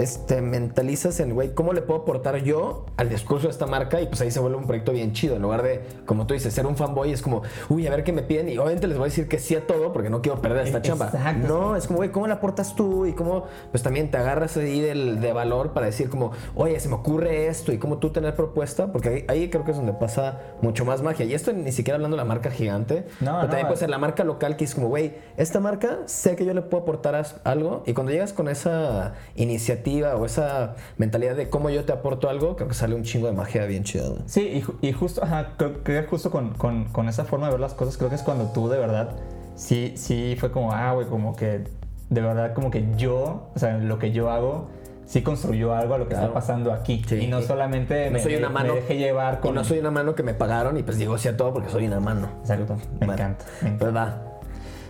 [0.00, 4.00] este, mentalizas en, güey, ¿cómo le puedo aportar yo al discurso de esta marca?
[4.00, 5.36] Y pues ahí se vuelve un proyecto bien chido.
[5.36, 8.12] En lugar de, como tú dices, ser un fanboy, es como, uy, a ver qué
[8.12, 8.48] me piden.
[8.48, 10.78] Y obviamente les voy a decir que sí a todo porque no quiero perder esta
[10.78, 11.06] E- chamba.
[11.06, 11.46] exacto.
[11.46, 13.04] No, es como, güey, ¿cómo le aportas tú?
[13.06, 16.88] Y cómo, pues también te agarras ahí del, de valor para decir, como, oye, se
[16.88, 18.92] me ocurre esto y cómo tú tener propuesta.
[18.92, 21.26] Porque ahí, ahí creo que es donde pasa mucho más magia.
[21.26, 23.04] Y esto ni siquiera hablando de la marca gigante.
[23.20, 23.80] No, pero no, también puede eh.
[23.80, 26.84] ser la marca local que es como, güey, esta marca sé que yo le puedo
[26.84, 27.82] aportar algo.
[27.86, 32.56] Y cuando llegas con esa iniciativa o esa mentalidad de cómo yo te aporto algo,
[32.56, 34.08] creo que sale un chingo de magia bien chida.
[34.08, 34.22] güey.
[34.26, 37.60] Sí, y, y justo, ajá, creo, que justo con, con, con esa forma de ver
[37.60, 39.10] las cosas, creo que es cuando tú de verdad,
[39.56, 41.64] sí, sí fue como, ah, güey, como que,
[42.08, 44.68] de verdad, como que yo, o sea, lo que yo hago,
[45.06, 46.28] sí construyó algo a lo que Claro.
[46.28, 47.02] está pasando aquí.
[47.08, 47.16] Sí.
[47.16, 48.74] Y no Y- solamente No me, soy una me mano.
[48.74, 49.54] dejé llevar Y con...
[49.56, 51.86] no soy una mano que me pagaron y pues digo sí a todo porque soy
[51.86, 52.28] una mano.
[52.42, 53.44] Exacto, me Bueno, encanta.
[53.62, 54.22] me Pues va.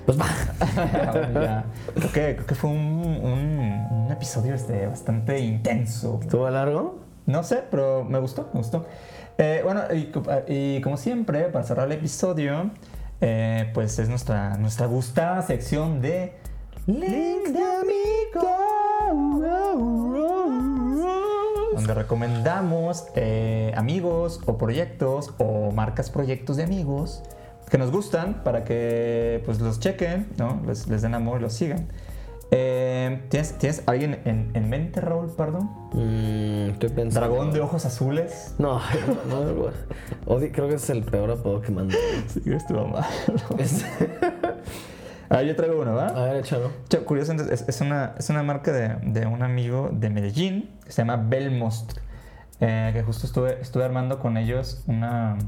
[0.04, 0.26] Pues va.
[0.60, 1.30] encanta.
[1.40, 1.64] Ya.
[1.94, 6.18] Creo, que, creo que fue un, un episodio este, bastante intenso.
[6.20, 6.98] ¿Estuvo largo?
[7.24, 8.84] No sé, pero me gustó, me gustó.
[9.38, 12.70] Eh, bueno, y, co- y como siempre, para cerrar el episodio,
[13.22, 16.34] eh, pues es nuestra, nuestra gustada sección de
[16.86, 18.44] Links de Amigos.
[21.74, 27.22] Donde recomendamos eh, amigos o proyectos o marcas proyectos de amigos
[27.70, 30.60] que nos gustan para que pues los chequen, ¿no?
[30.66, 31.86] Les, les den amor y los sigan.
[32.52, 35.60] Eh, ¿tienes, ¿Tienes alguien en, en mente, Raúl Pardo?
[35.92, 37.20] Mm, estoy pensando.
[37.28, 38.54] Dragón de ojos azules.
[38.58, 38.80] No,
[39.28, 39.72] no, no, güey.
[40.26, 41.96] Odi- creo que es el peor apodo que mando.
[42.28, 43.04] Sí, estuvo mal.
[43.58, 43.84] Es-
[45.28, 46.08] Ah, yo traigo uno, ¿va?
[46.08, 46.70] A ver, échalo.
[46.88, 50.70] Ch- Curioso, entonces, es, es una, es una marca de, de un amigo de Medellín
[50.84, 51.98] que se llama Belmost.
[52.60, 55.38] eh, que justo estuve, estuve armando con ellos una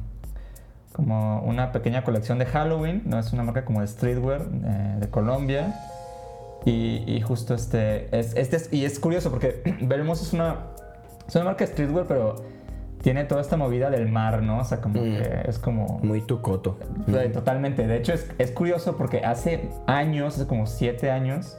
[0.93, 3.03] como una pequeña colección de Halloween.
[3.07, 3.19] ¿no?
[3.19, 5.75] Es una marca como de streetwear eh, de Colombia.
[6.65, 10.57] Y, y justo este es, este es- y es curioso porque Belmost es una,
[11.27, 12.37] es una marca streetwear, pero
[13.03, 14.61] tiene toda esta movida del mar, ¿no?
[14.61, 15.17] O sea, como Mm.
[15.17, 15.99] que es como...
[16.05, 16.79] Muy tu coto.
[17.09, 17.87] Eh, Totalmente.
[17.89, 21.59] De hecho, es, es curioso porque hace años, hace como siete años,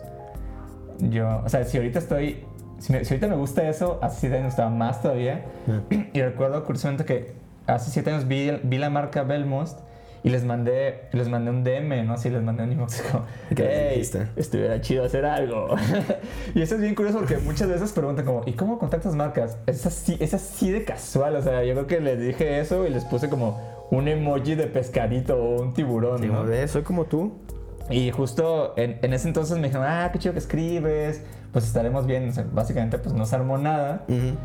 [0.99, 2.45] yo, o sea, si ahorita estoy,
[2.79, 5.43] si, me- si ahorita me gusta eso, hace siete años estaba más todavía.
[6.13, 7.33] Y recuerdo curiosamente que
[7.67, 9.79] hace siete años vi, vi la marca Belmost
[10.24, 12.13] y les mandé, les mandé un DM, ¿no?
[12.13, 13.63] Así les mandé un inbox como, ¿Qué
[13.95, 15.76] les hey, estuviera chido hacer algo.
[16.55, 19.57] y eso es bien curioso porque muchas veces preguntan como, ¿y cómo contactas marcas?
[19.67, 22.89] Es así, es así de casual, o sea, yo creo que les dije eso y
[22.89, 23.59] les puse como
[23.91, 26.45] un emoji de pescadito o un tiburón, Digo, ¿no?
[26.45, 27.34] ve, soy como tú.
[27.89, 31.21] Y justo en, en ese entonces me dijeron, ah, qué chido que escribes,
[31.51, 32.30] pues estaremos bien.
[32.30, 34.05] O sea, básicamente, pues no se armó nada.
[34.07, 34.38] Ujú.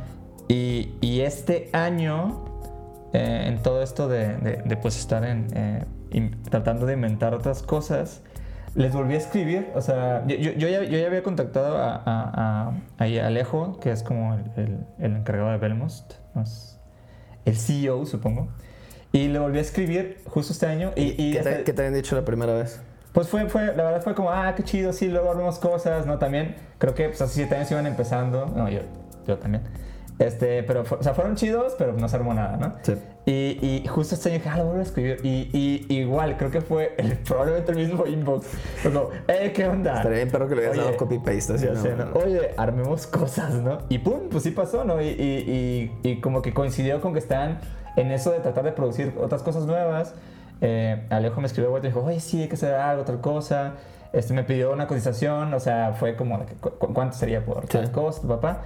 [0.48, 2.44] Y, y este año,
[3.12, 7.34] eh, en todo esto de, de- de, pues estar en, eh, in- tratando de inventar
[7.34, 8.22] otras cosas,
[8.74, 9.68] les volví a escribir.
[9.74, 13.78] O sea, yo, yo- yo ya, yo ya había contactado a, a- a- a Alejo,
[13.80, 16.14] que es como el, el- el encargado de Belmost,
[17.44, 18.48] el CEO, supongo.
[19.12, 20.92] Y le volví a escribir justo este año.
[20.94, 22.80] Y, y ¿Qué, te, hasta- qué te habían dicho la primera vez?
[23.12, 26.18] pues fue, fue, la verdad fue como, ah, qué chido, sí, luego armamos cosas, ¿no?
[26.18, 28.80] También creo que pues hace siete años iban empezando, no, yo,
[29.26, 29.64] yo también.
[30.18, 32.74] Este, pero, o sea, fueron chidos, pero no se armó nada, ¿no?
[32.82, 32.94] Sí.
[33.24, 35.20] Y, y justo este año dije, ah, lo vuelvo a escribir.
[35.22, 38.48] Y, y igual, creo que fue el- probablemente el mismo inbox.
[38.82, 39.94] Como, eh, ¿qué onda?
[39.98, 41.54] Estaría bien perro que le hubieras dado copy-paste.
[41.54, 41.76] así, ¿no?
[41.76, 42.06] sé, ¿no?
[42.14, 43.78] Oye, armemos cosas, ¿no?
[43.88, 45.00] Y pum, pues sí pasó, ¿no?
[45.00, 47.60] Y, y- como que coincidió con que están
[47.96, 50.14] en eso de tratar de producir otras cosas nuevas.
[50.60, 53.74] Eh, Alejo me escribió y dijo, oye, sí, hay que hacer algo, tal cosa.
[54.12, 57.86] Este, me pidió una cotización, o sea, fue como, cu- cu- ¿cuánto sería por tal
[57.86, 57.92] Sí.
[57.92, 58.62] cosa, papá?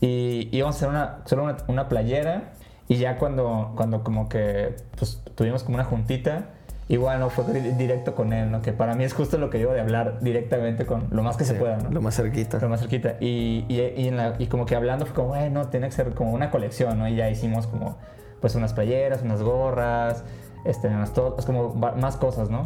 [0.00, 2.52] Y íbamos a hacer una, solo una, una playera.
[2.88, 6.50] Y ya cuando, cuando como que pues, tuvimos como una juntita,
[6.88, 8.60] igual no fue di- directo con él, ¿no?
[8.60, 11.44] Que para mí es justo lo que digo de hablar directamente con lo más que
[11.44, 11.90] se Sí, pueda, ¿no?
[11.90, 12.58] Lo más cerquita.
[12.58, 13.16] Lo más cerquita.
[13.20, 16.10] Y, y, y en la- y como que hablando fue como, bueno, tiene que ser
[16.12, 17.08] como una colección, ¿no?
[17.08, 17.96] Y ya hicimos como,
[18.42, 20.24] pues unas playeras, unas gorras,
[20.66, 22.64] este, unas es como va- más cosas, ¿no?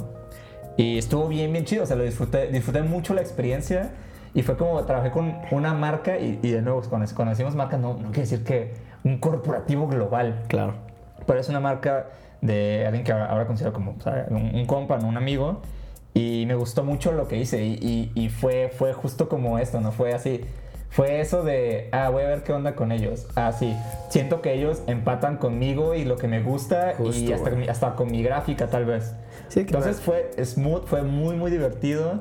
[0.76, 3.90] Y estuvo bien, bien chido, o sea, lo disfruté, disfruté mucho la experiencia.
[4.38, 7.76] Y fue como trabajé con una marca y, y de nuevo, cuando, cuando decimos marca,
[7.76, 8.72] no, no quiere decir que
[9.04, 10.44] un corporativo global.
[10.48, 10.74] Claro.
[11.26, 12.06] pero es una marca
[12.40, 15.08] de alguien que ahora, ahora considero como o sea, un, un compa, ¿no?
[15.08, 15.60] un amigo.
[16.14, 17.64] Y me gustó mucho lo que hice.
[17.64, 19.90] Y, y- y fue, fue justo como esto, ¿no?
[19.92, 20.42] Fue así.
[20.90, 23.26] Fue eso de, ah, voy a ver qué onda con ellos.
[23.36, 23.76] Ah, sí.
[24.08, 28.10] Siento que ellos empatan conmigo y lo que me gusta Justo, y hasta, hasta con
[28.10, 29.14] mi gráfica, tal vez.
[29.48, 32.20] Sí, Entonces fue smooth, fue muy, muy divertido.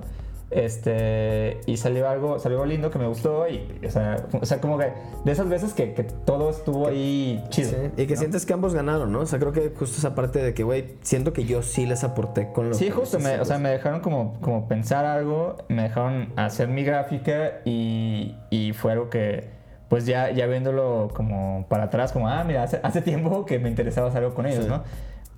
[0.49, 3.47] Este, y salió algo, salió algo lindo que me gustó.
[3.47, 4.91] Y, o, sea, o sea, como que
[5.25, 7.69] de esas veces que, que todo estuvo ahí chido.
[7.71, 8.19] Sí, Y que ¿no?
[8.19, 9.19] sientes que ambos ganaron, ¿no?
[9.21, 12.03] O sea, creo que justo esa parte de que, güey, siento que yo sí les
[12.03, 15.57] aporté con lo Sí, que justo, me, o sea, me dejaron como, como pensar algo,
[15.69, 19.49] me dejaron hacer mi gráfica y, y fue algo que,
[19.89, 23.69] pues ya, ya viéndolo como para atrás, como, ah, mira, hace, hace tiempo que me
[23.69, 24.69] interesaba hacer algo con ellos, Sí.
[24.69, 24.83] ¿no?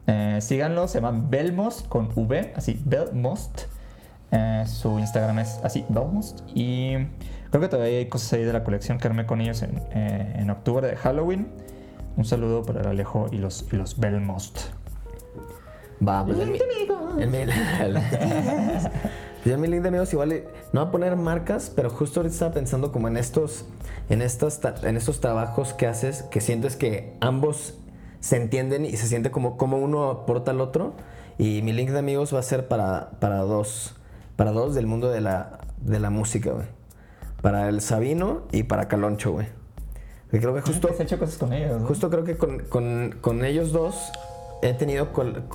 [0.08, 3.64] Eh, síganlo, se llama Belmost con V, así, Belmost.
[4.32, 6.42] Eh, su Instagram es así, Belmost.
[6.54, 6.94] Y
[7.50, 10.36] creo que todavía hay cosas ahí de la colección que armé con ellos en, eh,
[10.38, 11.48] en octubre de Halloween.
[12.18, 14.60] Un saludo para el Alejo y los, y los Belmost.
[16.06, 17.38] Va, pues mi, en mi,
[19.44, 22.34] pues en mi link de amigos igual no va a poner marcas, pero justo ahorita
[22.34, 23.66] estaba pensando como en estos,
[24.10, 27.76] en estas, ta- en estos trabajos que haces, que sientes que ambos
[28.22, 30.94] se entienden y se siente como, como uno aporta al otro.
[31.38, 33.96] Y mi link de amigos va a ser para, para dos,
[34.40, 36.66] para dos del mundo de la, de la música, güey.
[37.42, 39.48] Para el Sabino y para Caloncho, güey.
[40.32, 40.88] Creo que justo...
[40.90, 41.82] Has hecho cosas con ellos.
[41.82, 41.86] ¿no?
[41.88, 44.12] Justo creo que con, con- con ellos dos
[44.62, 45.10] he tenido,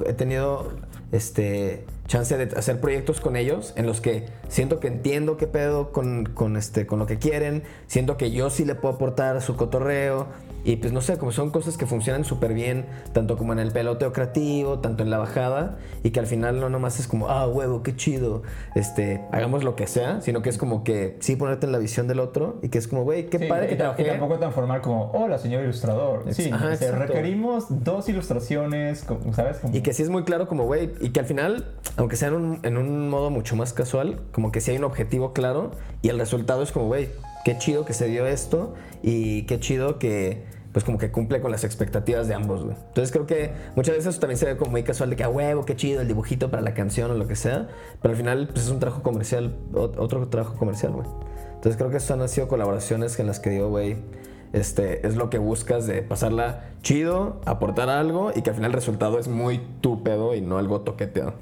[0.05, 0.73] he tenido
[1.13, 5.91] este, chance de hacer proyectos con ellos en los que siento que entiendo qué pedo
[5.91, 9.57] con, con, este, con lo que quieren, siento que yo sí le puedo aportar su
[9.57, 10.27] cotorreo
[10.65, 13.71] y pues no sé, como son cosas que funcionan súper bien, tanto como en el
[13.71, 17.47] peloteo creativo, tanto en la bajada y que al final no nomás es como, ah,
[17.47, 18.43] huevo, qué chido,
[18.75, 22.09] este, hagamos lo que sea, sino que es como que sí ponerte en la visión
[22.09, 24.03] del otro y que es como, güey, qué Sí, padre que trabajé.
[24.03, 26.25] y tampoco transformar como, hola, señor ilustrador.
[26.33, 29.59] Sí, Ajá, o sea, requerimos dos ilustraciones, ¿sabes?
[29.59, 32.29] Como- Y que sí es muy claro como, güey, y que al final, aunque sea
[32.29, 35.73] en un, en un modo mucho más casual, como que sí hay un objetivo claro
[36.03, 37.09] y el resultado es como, güey,
[37.45, 40.43] qué chido que se dio esto y qué chido que,
[40.75, 42.77] pues como que cumple con las expectativas de ambos, güey.
[42.89, 45.29] Entonces creo que muchas veces eso también se ve como muy casual de que, a
[45.31, 47.69] huevo, qué chido el dibujito para la canción o lo que sea,
[48.03, 51.07] pero al final, pues es un trabajo comercial, ot- otro trabajo comercial, güey.
[51.55, 53.97] Entonces creo que eso han sido colaboraciones en las que digo, güey,
[54.53, 58.75] este, es lo que buscas de pasarla chido, aportar algo y que al final el
[58.75, 60.03] resultado es muy tu
[60.35, 61.35] y no algo toqueteado.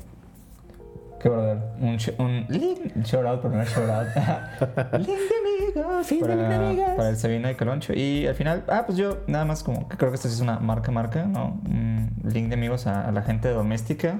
[1.22, 1.58] Qué brother.
[1.80, 4.06] Un, un link, shout out, pero no es shout out.
[4.98, 6.10] link de amigos.
[6.10, 6.90] Link de para, amigos.
[6.96, 7.92] para el Sabina y Caloncho.
[7.94, 10.40] Y al final, ah, pues yo nada más como que creo que esta sí es
[10.40, 11.60] una marca, marca, ¿no?
[11.64, 14.18] Un link de amigos a, a la gente doméstica.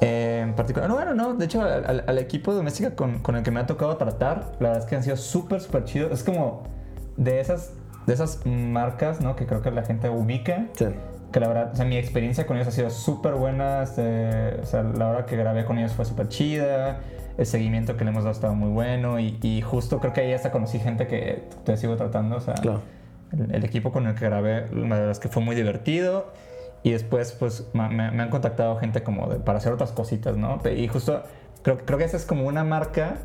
[0.00, 3.18] Eh, en particular, no, bueno, no, de hecho al, al- al equipo de doméstica con,
[3.18, 5.84] con el que me ha tocado tratar, la verdad es que han sido súper, súper
[5.84, 6.10] chidos.
[6.12, 6.62] Es como
[7.18, 7.74] de esas,
[8.06, 9.36] de esas marcas, ¿no?
[9.36, 10.86] Que creo que la gente ubica Sí.
[11.32, 13.82] Que la verdad, o sea, mi experiencia con ellos ha sido súper buena.
[13.82, 17.00] este, o sea, la hora que grabé con ellos fue súper chida.
[17.38, 19.18] El seguimiento que le hemos dado estaba muy bueno.
[19.20, 22.36] Y, y justo creo que ahí hasta conocí gente que te sigo tratando.
[22.36, 22.80] O sea, Claro.
[23.32, 26.32] el, el equipo con el que grabé, la verdad es que fue muy divertido.
[26.82, 30.60] Y después, pues, me, me han contactado gente como de- para hacer otras cositas, ¿no?
[30.74, 31.22] Y justo,
[31.62, 33.16] creo, creo que esa es como una marca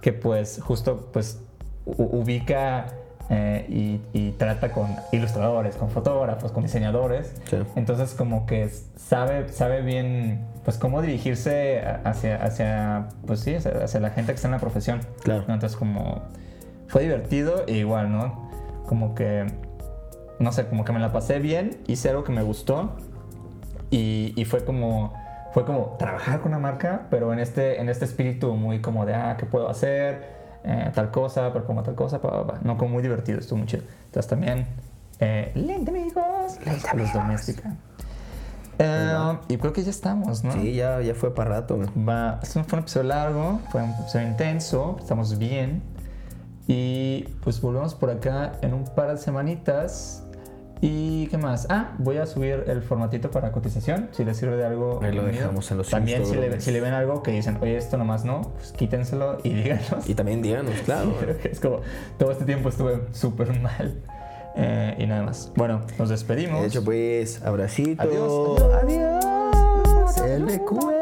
[0.00, 1.40] que, pues, justo, pues,
[1.84, 2.86] u- ubica
[3.30, 7.34] eh, y, y trata con ilustradores, con fotógrafos, con diseñadores.
[7.48, 7.56] Sí.
[7.76, 14.00] Entonces, como que sabe, sabe bien, pues, cómo dirigirse hacia, hacia pues, sí, hacia, hacia
[14.00, 15.00] la gente que está en la profesión.
[15.22, 15.44] Claro.
[15.48, 15.54] ¿no?
[15.54, 16.22] Entonces, como,
[16.88, 18.50] fue divertido e igual, ¿no?
[18.86, 19.46] Como que
[20.38, 22.96] no sé, como que me la pasé bien, hice algo que me gustó
[23.90, 25.14] y, y fue como
[25.52, 29.14] fue como trabajar con una marca, pero en este, en este espíritu muy como de,
[29.14, 30.41] ah, ¿qué puedo hacer?
[30.64, 32.60] Eh, tal cosa, propongo tal cosa, pa, pa, pa.
[32.62, 33.82] no, como muy divertido, estuvo muy chido.
[34.06, 34.66] Entonces también,
[35.18, 36.58] eh, amigos,
[36.94, 37.76] los doméstica.
[38.78, 40.52] Eh, y creo que ya estamos, ¿no?
[40.52, 41.78] Sí, ya, ya fue para rato.
[41.96, 45.82] Va, fue un episodio largo, fue un episodio intenso, estamos bien.
[46.66, 50.21] Y pues volvemos por acá en un par de semanitas.
[50.84, 51.68] ¿Y qué más?
[51.70, 54.08] Ah, voy a subir el formatito para cotización.
[54.10, 54.98] Si les sirve de algo.
[55.00, 56.64] Ahí lo dejamos en los También si le, Instagrams.
[56.64, 60.08] si le ven algo que dicen, oye, esto nomás no, pues quítenselo y díganos.
[60.08, 61.14] Y también díganos, claro.
[61.20, 61.82] Creo que es como,
[62.18, 64.02] todo este tiempo estuve súper mal.
[64.56, 65.52] Eh, y nada más.
[65.54, 66.60] Bueno, nos despedimos.
[66.62, 68.02] De hecho, pues, abracito.
[68.02, 70.18] Adiós, Adiós.
[70.18, 71.01] El recuerdo.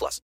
[0.00, 0.20] plus.